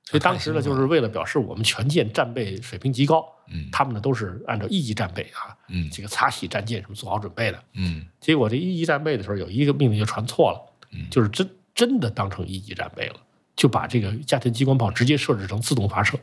[0.04, 7.62] 所以当时呢，就是为了表示我们全舰战备水平极高，嗯他们呢都是按照一级战备啊，嗯这个擦洗战舰什么做好准备的。
[7.74, 13.16] 嗯结果这一级战备的时候，有一个命令就传错了，嗯就是真真的当成一级战备了，
[13.56, 16.18] 就把这个加田机关炮直接设置成自动发射。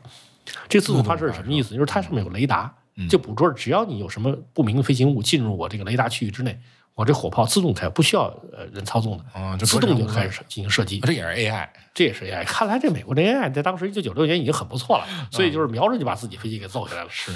[0.68, 1.74] 这个自动发射是什么意思？
[1.74, 6.58] 就是它上面有雷达，嗯就捕捉只要你有什么不明的飞行物进入我这个雷达区域之内，
[6.98, 11.06] 我这火炮自动开，不需要呃人操纵的，啊，这自动就开始进行射击啊。
[11.06, 11.68] 这也是 AI。
[11.94, 12.44] 这也是 AI。
[12.44, 17.08] 看来这美国的 AI 在当时一九九六年已经很不错了，所以就是瞄着就把自己飞机给揍下来了。
[17.08, 17.30] 是，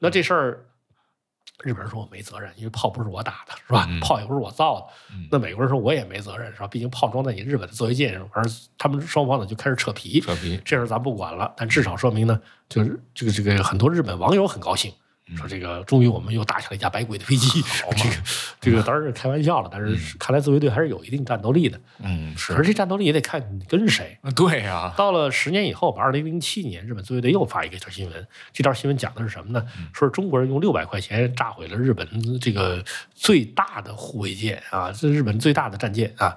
[0.00, 0.66] 那这事儿，
[1.64, 3.86] 日本人说我没责任，因为炮不是我打的，是吧？
[3.88, 4.86] 嗯炮也不是我造的。
[5.14, 6.66] 嗯那美国人说我也没责任，是吧？
[6.66, 8.44] 毕竟炮装在你日本的自卫舰上，而
[8.76, 10.20] 他们双方呢就开始扯皮。
[10.20, 10.60] 扯皮。
[10.62, 14.92] 这事儿咱不管了，但至少说明呢，就是这个这个很多日本网友很高兴，
[15.36, 17.62] 说这个终于我们又打下了一架百鬼的飞机。
[17.96, 18.16] 这个
[18.60, 21.80] 这个当然是开玩笑了，但是看来自卫队还是有一定战斗力的。
[22.02, 22.62] 嗯，可是是。
[22.68, 24.18] 这战斗力也得看你跟谁。
[24.36, 24.94] 对呀。
[24.96, 28.28] 到了十年以后吧，二零零七年，日本自卫队又发一个条新闻。
[28.52, 29.66] 这条新闻讲的是什么呢？
[29.92, 32.84] 说是中国人用六百块钱炸毁了日本这个
[33.14, 36.36] 最大的护卫舰啊，这是日本最大的战舰啊，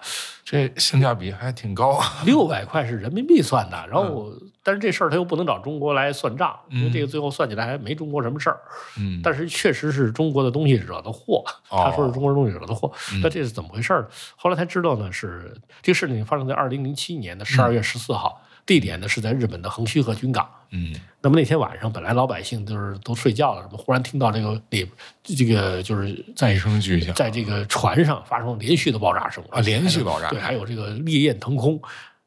[0.49, 2.21] 这性价比还挺高啊。
[2.25, 3.77] 六百块是人民币算的。
[3.87, 4.31] 然后，
[4.63, 8.59] 但是这事儿他又不能找中国来算账，因为这个最后算起来还没中国什么事儿。
[8.97, 14.09] 嗯，但是确实是中国的东西惹的祸，哦他说是中国的东西惹的祸，那这是怎么回事儿？
[14.35, 20.47] 后来才知道呢，是这个事情发生在二零零七年的十二月十四号，地点呢是在日本的横须贺军港。
[20.69, 24.87] 嗯那么那天晚上，本来老百姓就是都睡觉了，什么忽然听到这个里
[25.23, 31.81] 这个就是在一声巨响在这个船上发生连续的爆炸声啊连续爆炸对，还有这个烈焰腾空。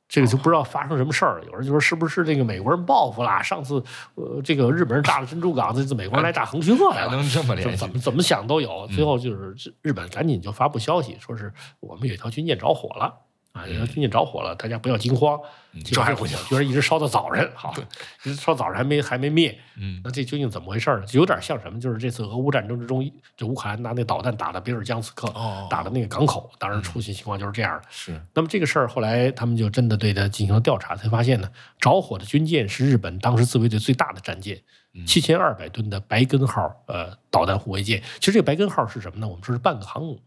[0.09, 3.43] 这个就不知道发生什么事儿了，有人就说是不是这个美国人报复啦？
[3.43, 3.83] 上次
[4.15, 7.89] 呃，这个日本人炸了珍珠港，这次美国人来炸横须贺来了，能这么联系怎？
[7.89, 8.87] 么怎么想都有。
[8.89, 11.51] 最后就是日本赶紧就发布消息，说是
[11.81, 13.11] 我们有一条军舰着火了
[13.53, 15.38] 啊，你说军舰着火了，大家不要惊慌。
[15.85, 17.73] 这还不行居然一直烧到早晨，好，
[18.25, 19.59] 一直烧早晨还没还没灭。
[19.79, 21.07] 嗯那这究竟怎么回事呢？
[21.07, 21.81] 就有点像什么？
[21.81, 27.85] 就是这次俄乌战争之中，这乌克兰拿那导弹打的比尔江斯克，哦打的那个港口，当时出现情况就是这样的。
[27.91, 34.61] 是那么这个事儿后来他们就真的对他进行了调查，才发现呢，着火的军舰是日本当时自卫队最大的战舰，
[35.07, 38.03] 七千二百吨的白根号呃导弹护卫舰。
[38.21, 39.27] 其实这个白根号是什么呢？
[39.27, 40.21] 我们说是半个航母，啊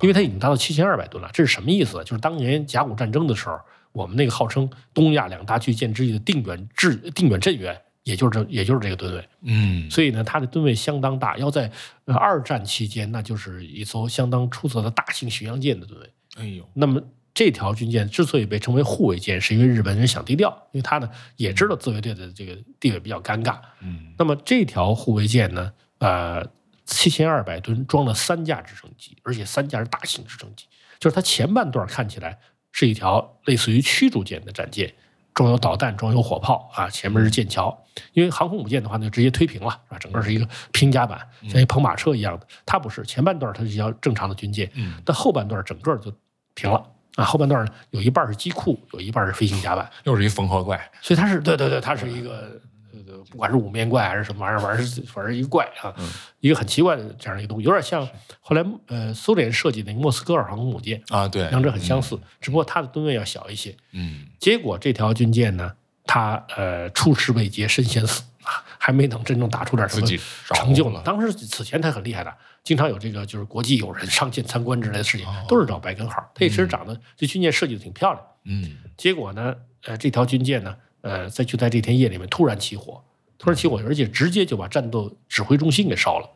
[0.00, 1.30] 因为它已经达到七千二百吨了。
[1.32, 2.02] 这是什么意思？
[2.04, 3.58] 就是当年甲午战争的时候，
[3.92, 9.28] 我们那个号称东亚两大巨舰之一的定远制定远镇远，也就是这也就是这个吨位。
[9.42, 11.70] 嗯所以呢，它的吨位相当大，要在
[12.04, 16.10] 呃二战期间，那就是一艘相当出色的大型巡洋舰的吨位。
[16.36, 17.02] 哎呦那么
[17.34, 23.58] 这条军舰之所以被称为护卫舰，是因为日本人想低调，因为他呢也知道自卫队的这个地位比较尴尬。
[23.82, 26.46] 嗯那么这条护卫舰呢，呃，
[26.84, 30.66] 七千二百吨装了三架直升机，而且三架是大型直升机。
[30.98, 32.38] 就是它前半段看起来
[32.70, 34.92] 是一条类似于驱逐舰的战舰，
[35.34, 37.76] 装有导弹，装有火炮啊，前面是舰桥。
[38.14, 39.98] 因为航空母舰的话呢，就直接推平了，是吧？
[39.98, 42.46] 整个是一个平甲板，像一跑马车一样的。
[42.64, 46.10] 它不是前半段，它是一条正常的军舰，嗯但后半段整个就
[46.54, 46.82] 平了
[47.16, 47.24] 啊。
[47.24, 49.90] 后半段呢，有一半是机库，有一半是飞行甲板。
[50.04, 52.58] 又是一缝合怪，所以它是对对对，它是一个
[52.92, 55.94] 呃，不管是五面怪还是什么玩意儿，反正是反正一个怪啊，
[56.40, 58.06] 一个很奇怪的这样一个东西，有点像
[58.40, 63.76] 后来呃苏联设计的那个莫斯科尔航空母舰，啊，对，两者很相似，只不过它的吨位要小一些。
[63.92, 65.72] 嗯，结果这条军舰呢，
[66.04, 70.06] 它呃出师未捷身先死啊， 还没能真正打出点什么
[70.54, 71.00] 成就呢。
[71.04, 76.16] 当时此前它很厉害的，经常有这个就是国际友人上舰参观之类的事情，都是找白根号。
[76.34, 78.26] 它也其实长得这军舰设计的挺漂亮。
[78.44, 83.02] 嗯，结果呢，呃，这条军舰呢，呃，在就在这天夜里面突然起火，
[83.38, 86.30] 突然起火，而且直接就把战斗指挥中心给烧了。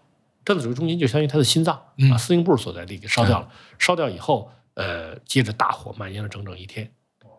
[0.44, 3.48] 战斗指挥中心就相当于他的心脏、嗯啊，司令部所在地给烧掉了。
[3.78, 6.90] 烧掉以后，呃，接着大火蔓延了整整一天。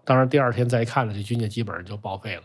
[0.04, 2.42] 当然，第二天再一看呢，这军舰基本上就报废了。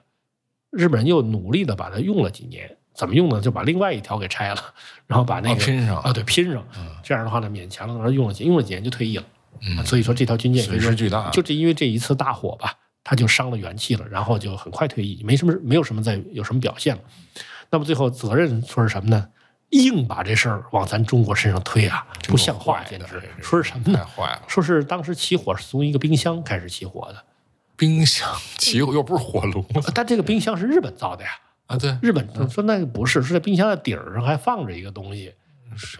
[0.70, 3.40] 日本人又努力的把它用了几年，怎么用呢？
[3.40, 4.60] 就把另外一条给拆了，
[5.06, 6.66] 然后把那个、哦拼上啊，对，拼上。
[7.02, 9.24] 这样的话呢，勉强的用了几用了几年就退役了。
[9.64, 17.02] 嗯所以说这条军舰可以说损失巨大就这因为这一次大火吧，他就伤了元气了，然后就很快退役，没什么没有什么再有什么表现了。
[17.70, 19.28] 那么最后责任说是什么呢？
[19.70, 23.98] 硬把这事儿往咱中国身上推啊，不像话，简直说是什么呢？
[23.98, 27.24] 太坏了，说是当时起火是从一个冰箱开始起火的，
[27.74, 31.30] 冰箱起火又不是火炉但这个冰箱是日本造的呀。
[31.68, 35.32] 啊，对，日本说那个不是，是在冰箱的底儿上还放着一个东西，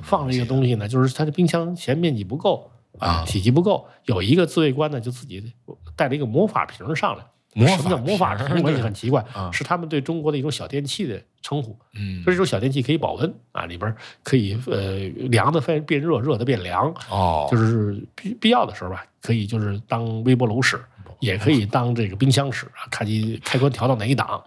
[0.02, 5.52] 放着一个东西呢，就是它的冰箱嫌面积不够啊体积不够，有一个自卫官呢就自己
[5.96, 7.24] 带了一个魔法瓶上来。
[7.54, 8.64] 魔法什么叫魔法瓶瓶？
[8.64, 11.78] 我也很奇怪啊，是他们对中国的一种小电器的称呼。
[11.92, 20.82] 嗯说这种小电器可以保温啊，里边可以呃凉的变变热，热的变凉，哦，就是必必要的时候吧，可以就是当微波炉使，
[21.20, 24.42] 也可以当这个冰箱使啊，看你开关调到哪一档。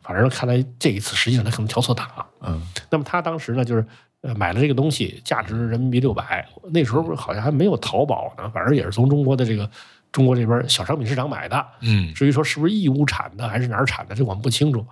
[0.00, 2.26] 反正看来这一次实际上他可能调错档了。
[2.40, 3.86] 嗯那么他当时呢，就是
[4.22, 9.70] 呃买了这个东西，价值人民币六百，那时候好像还没有淘宝呢，反正也是从中国的这个
[10.10, 11.64] 中国这边小商品市场买的。
[11.80, 14.84] 嗯至于说是不是义乌产的还是哪儿产的，这我们不清楚。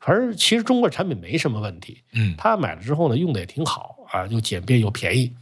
[0.00, 5.34] 反正其实中国产品没什么问题，嗯他买了之后呢，用的也挺好啊，又简便又便宜。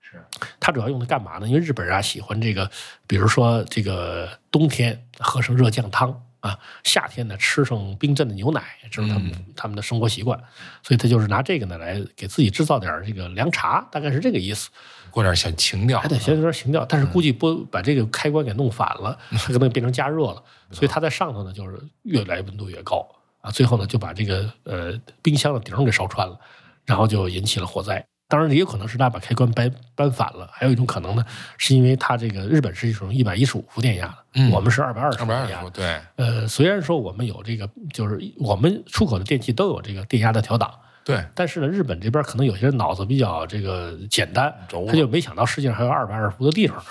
[0.00, 0.24] 是，
[0.58, 1.46] 他主要用的干嘛呢？
[1.46, 2.70] 因为日本人啊喜欢这个，
[3.06, 10.38] 比如说这个冬天喝上热酱汤啊，夏天呢吃上冰镇的牛奶，这是他们、他们的生活习惯，
[10.82, 14.70] 所以他就是拿这个呢来给自己制造点这个凉茶，大概是这个意思。
[15.10, 23.06] 过点小情调还，得先有点情调，但是估计不把这个开关给弄反了， 它可能变成加热了，所以它在上头呢就是越来温度越高。
[23.40, 26.38] 啊，最后呢就把这个呃冰箱的顶儿给烧穿了，
[26.84, 28.04] 然后就引起了火灾。
[28.28, 31.24] 当然，也有可能是他把开关掰掰反了，还有一种可能呢，
[31.58, 40.72] 是因为它这个日本是一种一百一十五伏电压的，嗯我们是二百二十二百二伏电压对，呃，虽然说我们有这个，就是我们出口的电器都有这个电压的调档，
[41.04, 44.52] 对，但是呢，日本这边可能有些人脑子比较这个简单
[44.88, 46.82] 他就没想到世界上还有二百二十伏的地方。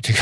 [0.00, 0.20] 这个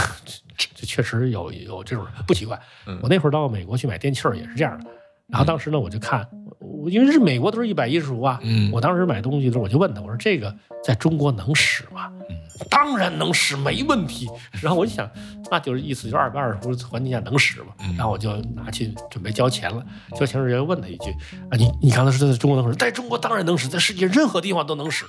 [0.56, 2.58] 这这确实有有这种不奇怪。
[2.86, 4.90] 嗯我那会儿到美国去买电器儿也是这样的。
[5.28, 6.45] 然后当时呢，我就看，我
[6.88, 12.10] 因为是美国都是一百一十伏啊，嗯我当时买东西的时候我就问他，我说这个在中国能使吗？
[12.30, 12.36] 嗯
[12.70, 14.26] 当然能使，没问题。
[14.62, 15.08] 然后我就想，
[15.50, 17.66] 那就是意思就是二百二十伏环境下能使嘛。
[17.80, 19.84] 嗯然后我就拿去准备交钱了。
[20.12, 21.10] 交钱时人问他一句
[21.50, 25.04] ：“啊，你你刚才说在中国能使，在中国当然能使，在世界任何地方都能使。”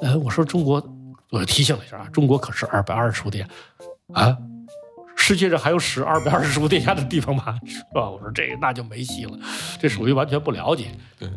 [0.00, 0.82] 呃，我说中国，
[1.30, 3.46] 我就提醒了一下啊，中国可是二百二十伏电
[4.14, 4.34] 啊。
[5.30, 7.56] 世界上还有使二百二十伏电压的地方吗？
[7.64, 8.10] 是吧？
[8.10, 9.38] 我说这个那就没戏了，
[9.80, 10.86] 这属于完全不了解。
[11.16, 11.28] 对，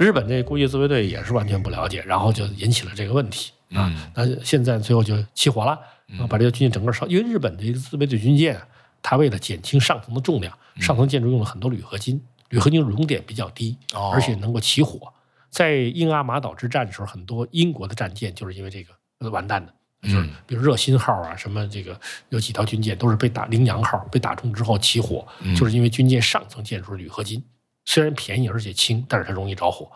[0.00, 3.94] 日本这工业自卫队也是完全不了解，然后就引起了这个问题啊。
[3.94, 5.70] 嗯那现在最后就起火了，
[6.18, 7.06] 啊，把这个军舰整个烧。
[7.06, 8.66] 因为日本的一个自卫队军舰啊，
[9.02, 15.12] 它为了减轻上层的重量，上层建筑用了很多铝合金，铝合金熔点比较低，哦而且能够起火。
[15.48, 19.72] 在英阿马岛之战的时候，很多英国的战舰就是因为这个呃完蛋的。
[20.02, 21.98] 就是嗯比如热心号啊，什么这个
[22.30, 27.42] 有几条军舰都是被打羚羊号被打中之后起火，嗯就是因为军舰上层建筑是铝合金，
[27.84, 29.90] 虽然便宜而且轻，但是它容易着火。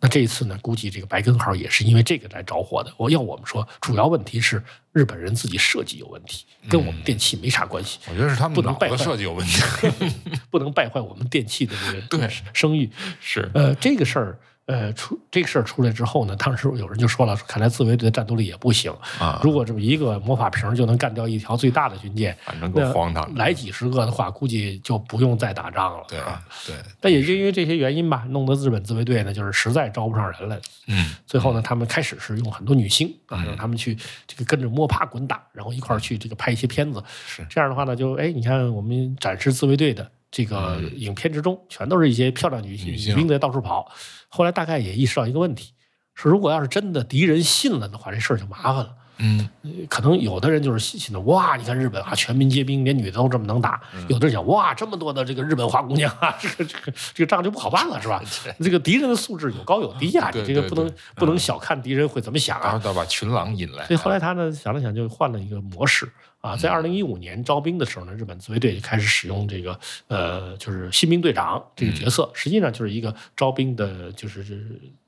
[0.00, 2.92] 那这一次呢，估计这个白根号也是因为这个来着火的。
[2.98, 9.62] 我要我们说，主要问题是日本人自己设计有问题，跟我们电器没啥关系，我觉得是他们不能败坏设计有问题，
[10.50, 12.90] 不能败坏我们电器的这个对声誉。
[13.18, 18.90] 是，呃，这个事儿，呃，出这个事儿出来之后呢，当时有人就说了，看来自卫队的战斗力也不行。
[19.18, 23.38] 啊如果这么一个魔法瓶就能干掉一条最大的军舰，反正够那荒唐的。
[23.38, 26.04] 来几十个的话，估计就不用再打仗了。
[26.08, 30.58] 对啊对，但也就因为这些原因吧，弄得日本自卫队呢，就是实在招不上人来。
[30.86, 33.94] 嗯最后呢，他们开始是用很多女星啊，让他们去
[34.26, 37.02] 这个跟着摸爬滚打，然后一块儿去这个拍一些片子。
[37.26, 43.88] 是这样的话呢，就哎，你看我们展示自卫队的这个影片之中，全都是一些漂亮女女兵在到处跑。
[44.28, 45.74] 后来大概也意识到一个问题，
[46.16, 48.96] 是如果要是真的敌人信了的话，这事儿就麻烦了。
[49.18, 49.48] 嗯。
[49.88, 54.04] 可能有的人就是信的哇，你看日本啊，全民皆兵，连女的都这么能打；嗯。
[54.08, 58.22] 有的人想哇，这么多的这个日本花姑娘啊， 这个这个这个仗就不好办了，是吧？
[58.60, 62.64] 这个敌人的素质有高有低啊，对你这个不能不能小看敌人会怎么想啊。
[62.64, 63.86] 然后再把群狼引来。
[63.86, 66.10] 所以后来他呢想了想，就换了一个模式
[66.40, 74.44] 啊，在二零一五年招兵的时候呢，日本自卫队就开始使用这个呃，就是新兵队长这个角色，实际上就是一个招兵的，就是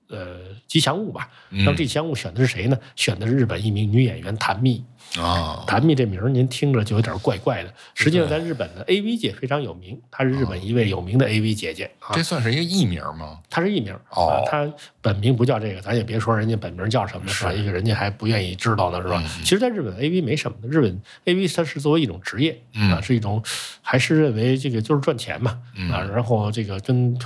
[0.08, 1.28] 呃吉祥物吧。
[1.50, 2.78] 那么这吉祥物选的是谁呢？
[2.94, 4.84] 选的是日本一名女演员谭蜜。
[5.16, 13.38] 啊，谭蜜这名儿您听着就有点怪怪的，实际上在日本的 AV 界非常有名，她是日本一位有名的 AV 姐姐啊这，算是一个艺名吗？
[13.48, 17.52] 她是艺名哦啊，她本名不叫这个，咱也别说人家本名叫什么是吧？
[17.52, 19.22] 一个人家还不愿意知道呢是吧？
[19.44, 23.40] 其实，在日本 AV 没什么的，日本 AV 它是作为一种职业啊，是一种
[23.80, 25.56] 还是认为这个就是赚钱嘛
[25.92, 27.16] 啊，然后这个跟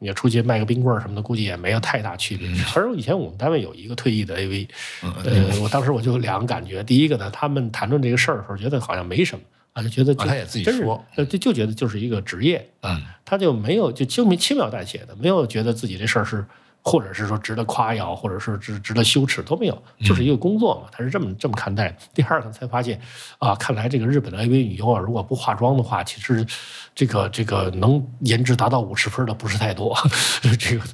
[0.00, 2.48] 你要出去卖个冰棍儿什么的，估计也没有太大区别。
[2.74, 4.66] 反正以前我们单位有一个退役的 AV，
[5.02, 9.44] 呃，我当时我就两个感觉，第一个呢，他们谈论这个事儿的时候，觉得好像没什么
[9.74, 16.44] 啊，就觉得他也自己说呃，就就觉得就是一个职业啊，嗯他就没有就轻轻描淡写的，没有觉得自己这事儿是。
[16.82, 21.96] 或者是说值得夸耀，或者是值值得羞耻都没有，就是一个工作嘛，他是这么这么看待的。
[22.14, 23.00] 第二个才发现，
[23.38, 26.46] 啊，看来这个日本的 AV 女优啊，如果不化妆的话，其实
[26.94, 29.96] 这个这个能颜值达到五十分的不是太多，
[30.58, 30.84] 这个。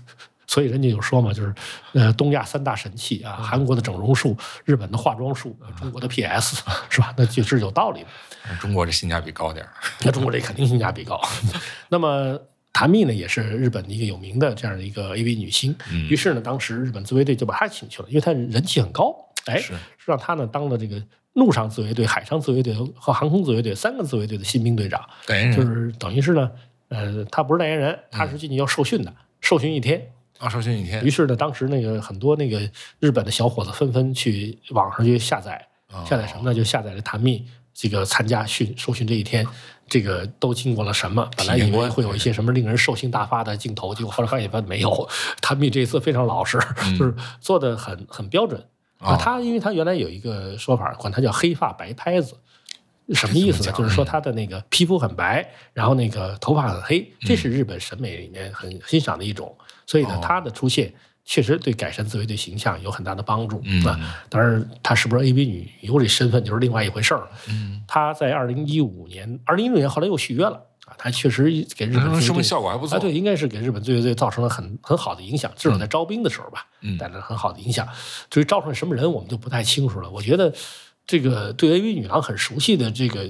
[0.48, 1.52] 所以人家有说嘛，就是，
[1.92, 4.34] 呃，东亚三大神器啊，韩国的整容术，
[4.64, 7.12] 日本的化妆术，中国的 PS， 是吧？
[7.16, 8.54] 那就是有道理的。
[8.60, 9.72] 中国这性价比高点儿。
[10.02, 11.20] 那中国这肯定性价比高。
[11.90, 12.38] 那么
[12.76, 15.74] 谭蜜呢，也是日本的一个有名的这样的一个 AV 女星。
[16.10, 19.16] 于是呢，当时日本自卫队就把她请去了，因为她人气很高，
[19.46, 19.72] 哎，是
[20.04, 21.02] 让她呢当了这个
[21.32, 26.50] 陆上自卫队、海上自卫队和航空自卫队三个自卫队的新兵队长，代言人就是等于是呢，
[26.88, 29.10] 呃，她不是代言人，她是进去要受训的，
[29.40, 30.12] 受训一天。
[30.38, 32.60] 啊，受训一天于是呢，当时那个很多那个
[33.00, 35.66] 日本的小伙子纷纷去网上去下载，
[36.04, 36.54] 下载什么呢？
[36.54, 39.46] 就下载了谭蜜这个参加训受训这一天，
[39.88, 41.28] 这个都经过了什么？
[41.36, 45.08] 本来以为会有一些什么令人兽性大发的镜头，结果后来发现发现没有。
[45.40, 46.58] 谭蜜这一次非常老实，
[46.98, 48.62] 就是做的很很标准。
[48.98, 52.36] 啊，他因为他原来有一个说法，管他叫黑发白拍子。
[53.14, 53.70] 什么意思呢？
[53.70, 59.56] 就是说他的那个皮肤很白，然后那个头发很黑，这是日本审美里面很欣赏的一种。
[59.86, 60.92] 所以呢，他的出现
[61.26, 64.24] 确实对改善自卫队形象有很大的帮助啊。
[64.30, 67.28] 当然，她是不是 AV 女优这身份就是另外一回事儿了。
[67.86, 70.56] 他在二零一五年、二零一六年后来又续约了
[70.86, 71.44] 啊，他确实
[71.76, 72.96] 给日本说明效果还不错。
[72.96, 76.64] 啊，对，应该是给日本自卫队造成了很很好的影响，至少在招兵的时候吧，
[76.98, 77.86] 带来了很好的影响。
[78.30, 80.08] 至于招出来什么人，我们就不太清楚了。
[80.08, 80.54] 我觉得。
[81.08, 83.28] 这个对 AV 女郎很熟悉的这个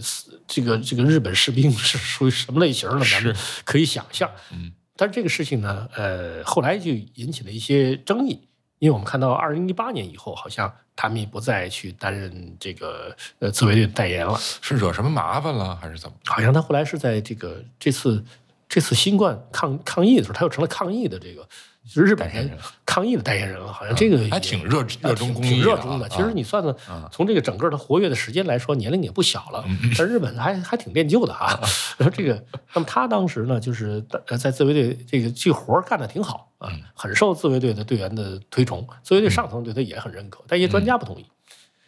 [0.48, 3.04] 这个这个日本士兵是属于什么类型的？
[3.04, 3.36] 咱们
[3.66, 4.30] 可以想象。
[4.50, 8.40] 嗯，但是这个事情呢，呃，后来就引起了一些争议，
[8.78, 16.16] 因为我们看到二零一八年以后，好像他们也不再去担任这个呃自卫队的代言了，是惹什么麻烦了，还是怎么？
[16.24, 18.24] 好像他后来是在这个这次
[18.68, 21.46] 这次新冠抗抗疫的时候，他又成了抗疫的这个。
[21.86, 22.50] 就是日本人
[22.84, 26.08] 抗议的代言人了，好像这个还挺热热衷公益，挺热衷的。
[26.08, 26.74] 其实你算算，
[27.12, 29.64] 从这个整个的活跃的时间来说，年龄也不小了。
[29.96, 31.58] 但日本还还挺恋旧的哈。
[31.96, 34.04] 然后这个，那么他当时呢，就是
[34.38, 41.26] 在自卫队这个这活干的挺好啊，很受自卫队的队员的推崇，自卫队上层对他也很认可，但一些专家不同意。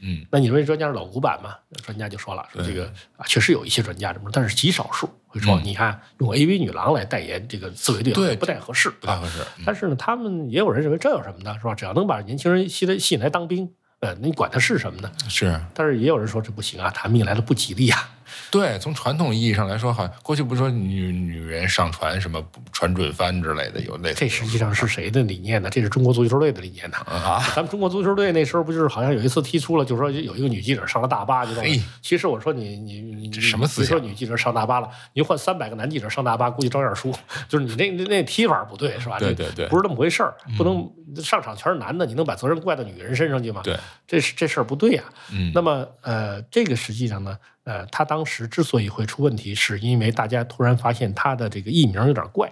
[0.00, 1.56] 嗯，那你认为专家是老古板吗？
[1.82, 2.86] 专家就说了，说这个
[3.16, 9.40] 啊，确实有一些专家这么，但是极少数会说，你看用 AV 女郎来代言这个自卫队，对，不太合适，不太合适。
[9.64, 11.54] 但是呢，他们也有人认为这有什么呢？
[11.58, 11.74] 是吧？
[11.74, 13.70] 只要能把年轻人吸来吸引来当兵，
[14.00, 15.10] 呃，你管他是什么呢？
[15.28, 15.60] 是。
[15.74, 18.10] 但是也有人说这不行啊，谈命来了不吉利啊。
[18.50, 22.42] 对，从传统意义上来说，好像过去不是说女女人上船什么
[22.72, 24.16] 船准帆之类的，有类似。
[24.20, 25.68] 这实际上是谁的理念呢？
[25.70, 26.96] 这是中国足球队的理念呢。
[27.06, 33.96] 啊，咱们中国足球队那时候不就是好像有一次踢出了，就是说有一个女记者上了大巴，就哎，其实我说你你你这什么思想？
[33.96, 37.12] 你说女记者上大巴了，你换三百个男记者上大巴，估计照样输。
[37.48, 39.18] 就是你那那那踢法不对，是吧？
[39.18, 43.62] 对对对，不是那么回事儿，不能上场全是男的，你能把责任怪到女人身上去吗？
[43.64, 45.04] 对，这是这事儿不对呀。
[45.32, 47.38] 嗯，那么呃，这个实际上呢。
[47.64, 52.50] 呃，他当时之所以会出问题，是因为大家突然发现他的这个艺名有点怪，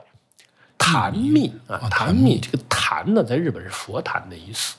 [0.77, 4.77] 谭蜜啊，谭蜜这个谭呢，在日本是佛坛的意思，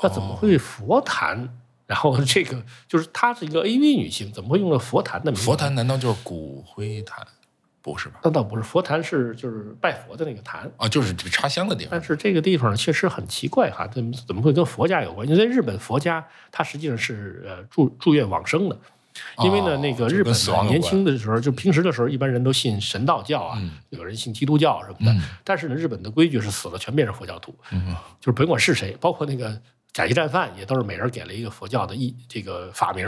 [0.00, 1.48] 那怎么会佛坛？
[1.84, 5.44] 然后这个就是她是一个 AV 女性，怎么会用了佛坛的名字？
[5.44, 7.26] 佛坛难道就是骨灰坛？
[7.82, 8.20] 不是吧？
[8.22, 10.70] 那倒不是，佛坛是就是拜佛的那个坛。
[10.76, 12.02] 啊，就是这个插香的地方但。
[12.02, 15.28] 是这个地方确实很奇怪哈，怎么怎么会跟佛家有关？
[15.28, 18.78] 因为在日本佛家它实际上是呃住住院往生的，
[19.42, 23.60] 因为呢哦那个日本死亡有关轻的时候，就平时的时候，一般人都信神道教啊，
[23.90, 25.12] 有人信基督教什么的。
[25.12, 29.60] 嗯但是呢，日本的规矩是死了全变成佛教徒，嗯就是甭管是谁，包括那个
[29.92, 33.06] 甲级战犯也都是每人给了一个佛教的一这个法名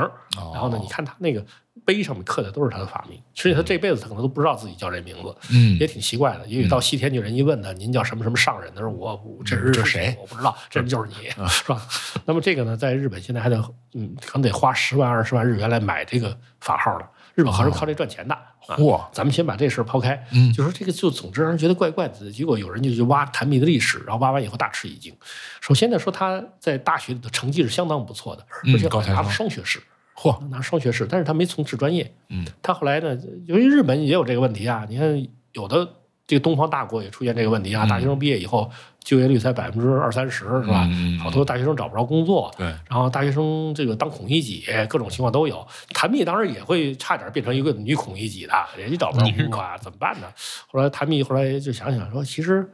[0.53, 1.45] 然后呢，你看他那个
[1.85, 5.35] 碑上面刻的都是他的法名，实际他这辈子他可能都不知道自己叫这名字。
[5.51, 8.72] 嗯也挺奇怪的，也许到西天去，人一问他，您叫什么什么上人？
[8.74, 11.82] 他说我我这人是谁我不知道，这人就是你，是吧？
[12.26, 13.57] 那么这个呢，在日本现在还得
[13.95, 17.09] 嗯，可能得花十万二十万日元来买这个法号了。
[17.35, 18.76] 日本好像靠这赚钱的啊。
[18.76, 22.30] 嚯咱们先把这事儿抛开，嗯就说这个就总之让人觉得怪怪的。
[22.30, 25.14] 结果有人就去挖谭密的历史，然后挖完以后大吃一惊。
[25.61, 29.82] 首先呢，说他在大学里的成绩是相当不错的，嗯而且拿了双学士。
[30.16, 32.14] 嚯，拿双学士，但是他没从事专业。
[32.28, 35.89] 嗯，他后来呢，由于日本也有这个问题啊，你看有的
[36.27, 38.70] 这个东方大国也出现这个问题啊，大学生毕业以后
[39.01, 40.89] 就业率才百分之二三十，是吧？
[41.22, 45.66] 好多大学生找不着工作，对，然后大学生这个当孔乙己，各种情况都有。
[45.93, 50.27] 谭蜜当时也会差点变成一个女孔乙己的，人家找不着工作啊，怎么办呢？
[50.72, 52.66] 后来谭蜜后来就想想说，其实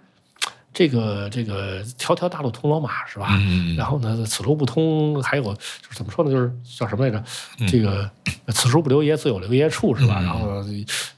[0.73, 3.29] 这个这个条条大路通罗马是吧？
[3.41, 6.31] 嗯然后呢，此路不通，还有就是怎么说呢？
[6.31, 7.23] 就是叫什么来着？
[7.59, 8.09] 嗯这个
[8.49, 10.21] 此处不留爷，自有留爷处，是吧？
[10.21, 10.65] 然后，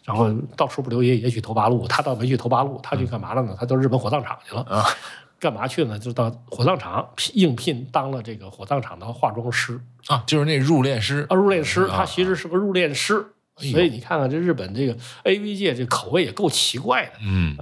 [0.05, 1.87] 然后到处不留爷，也许投八路。
[1.87, 3.55] 他倒没去投八路，他去干嘛了呢？
[3.59, 4.63] 他到日本火葬场去了。
[4.63, 4.85] 啊，
[5.39, 5.99] 干嘛去呢？
[5.99, 11.83] 就到火葬场应聘当了这个火葬场的化妆师啊，就是那入殓师啊，入殓师。
[11.83, 13.27] 啊他其实是个入殓师。
[13.71, 17.13] 所以你看看这日本这个 A V 界这口味也够奇怪的。
[17.23, 17.57] 嗯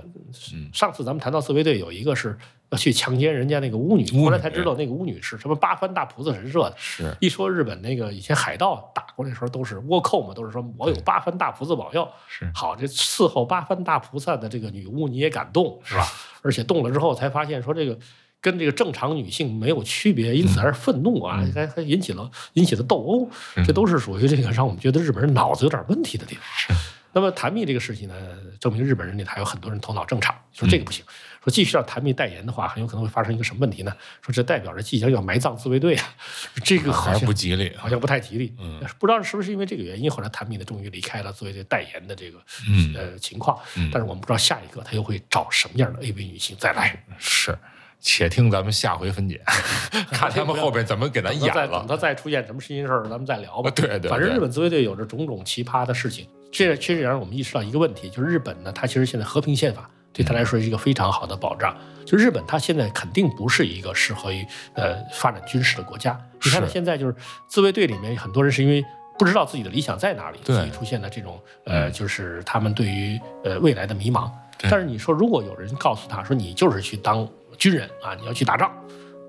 [0.72, 2.38] 上次咱们谈到自卫队有一个是
[2.70, 6.74] 要去强奸人家那个巫女，巫女后来才知道那个巫女是什么八幡大菩萨神社的。
[6.78, 12.09] 是一说日本那个以前海盗打过来的时候都是倭寇嘛，都是说我有八幡大菩萨保佑。
[12.28, 16.07] 是好，这伺候八幡大菩萨的这个女巫你也敢动是吧？
[16.42, 17.98] 而且动了之后才发现说这个
[18.41, 23.30] 跟这个正常女性没有区别，因此而愤怒啊，还还引起了引起了斗殴，
[23.66, 26.76] 这都是属于这个让我们觉得日本人脑子有点问题的地方。
[27.12, 28.14] 那么谭蜜这个事情呢，
[28.61, 31.05] 证明日本人里还有很多人头脑正常，说这个不行，
[31.43, 33.93] 说继续让谭蜜代言的话，很有可能会发生一个什么问题呢？
[34.22, 36.14] 说这代表着即将要埋葬自卫队啊，
[36.62, 38.55] 这个好像不吉利，好像不太吉利。
[38.61, 42.38] 嗯，不知道是不是因为这个原因，后来谭蜜呢终于离开了作为这代言的这个
[42.68, 43.59] 嗯呃情况。
[43.76, 47.05] 嗯但是我们不知道下一个他又会找什么样的 AV 女性再来。
[47.18, 47.59] 是。
[48.01, 49.40] 且听咱们下回分解，
[50.11, 51.86] 看他们后边怎么给咱演等他再等。
[51.86, 53.68] 他再出现什么新鲜事儿，咱们再聊吧。
[53.68, 61.76] 啊对对对反正日本自卫队有着种种奇葩的事情，这确实也让我们意识到一个问题，就是日本呢，它其实现在和平宪法对他来说是一个非常好的保障。
[62.07, 64.44] 就日本，它现在肯定不是一个适合于
[64.74, 66.18] 呃发展军事的国家。
[66.42, 67.14] 你看，是现在就是
[67.46, 68.84] 自卫队里面很多人是因为。
[69.18, 74.30] 不知道自己的理想在哪里，对所以出现了这种呃，嗯就是他们对于呃未来的迷茫。
[74.62, 77.28] 但是你说，如果有人告诉他说你就是去当
[77.61, 78.73] 军人啊，你要去打仗，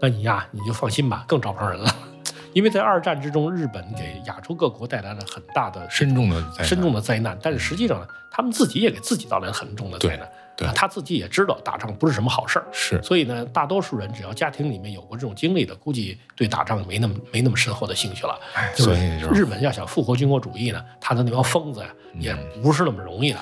[0.02, 1.94] 那你呀你就放心吧， 更找不上人了。
[2.54, 10.28] 因为在二战之中，日本给亚洲各国带来了很大的深重的深重的灾难，但是实际上呢，他们自己也给自己带来了很重的灾难。
[10.58, 18.38] 对他自己也知道打仗不是什么好事儿，是所以呢，大多数人只要家庭里面有过这种经历的，估计对打仗没那么没那么深厚的兴趣了。
[18.54, 19.00] 哎，所以
[19.34, 21.88] 日本要想复活军国主义呢，他的那帮疯子呀，
[22.20, 23.40] 也不是那么容易的。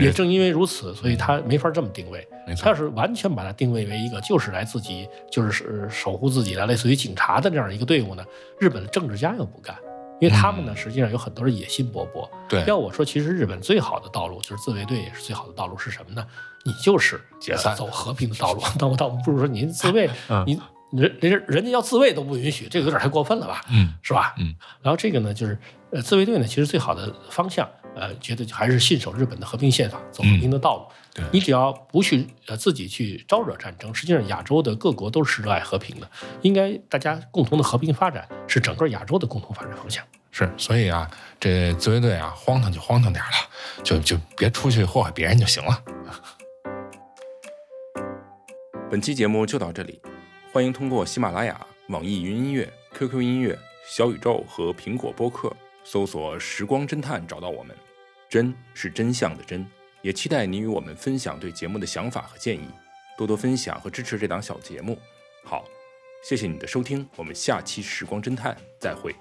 [0.00, 2.26] 也正因为如此，所以他没法这么定位。
[2.60, 8.24] 他要是完全把它定位为一个就是来自己就是守护自己的，类似于警察的这样一个队伍呢，
[8.58, 9.76] 日本的政治家又不干，
[10.20, 12.26] 因为他们呢实际上有很多人野心勃勃。
[12.26, 16.26] 嗯对要我说，其实日本最好的道路就是自卫队，也是最好的道路是什么呢？
[16.64, 18.60] 你就是解散呃走和平的道路。
[18.80, 20.60] 那我倒不如说您自卫， 嗯你
[21.00, 23.60] 人人人家要自卫都不允许，这个有点太过分了吧？
[23.70, 24.34] 嗯是吧？
[24.40, 24.52] 嗯。
[24.82, 25.56] 然后这个呢，就是
[25.92, 27.68] 呃，自卫队呢，其实最好的方向，
[28.00, 30.82] 呃，觉得还是信守日本的和平宪法，走和平的道路。
[30.84, 36.08] 嗯对你只要不去呃自己去招惹战争，实际上亚洲的各国都是热爱和平的，
[36.42, 40.04] 应该大家共同的和平发展是整个亚洲的共同发展方向。
[40.30, 43.32] 是，所以啊，这自卫队啊，荒唐就荒唐点了，
[43.82, 45.82] 就就别出去祸害别人就行了。
[48.88, 50.00] 本期节目就到这里，
[50.52, 57.76] 欢迎通过喜马拉雅、网易云音乐、QQ 音乐、小宇宙和苹果播客搜索“时光侦探”找到我们。
[58.30, 59.66] 真是真相的真，
[60.02, 62.68] 也期待你与我们分享对节目的想法和建议，
[63.18, 64.96] 多多分享和支持这档小节目。
[65.42, 65.64] 好，
[66.22, 69.12] 谢谢你的收听，我们下期《时光侦探》再会。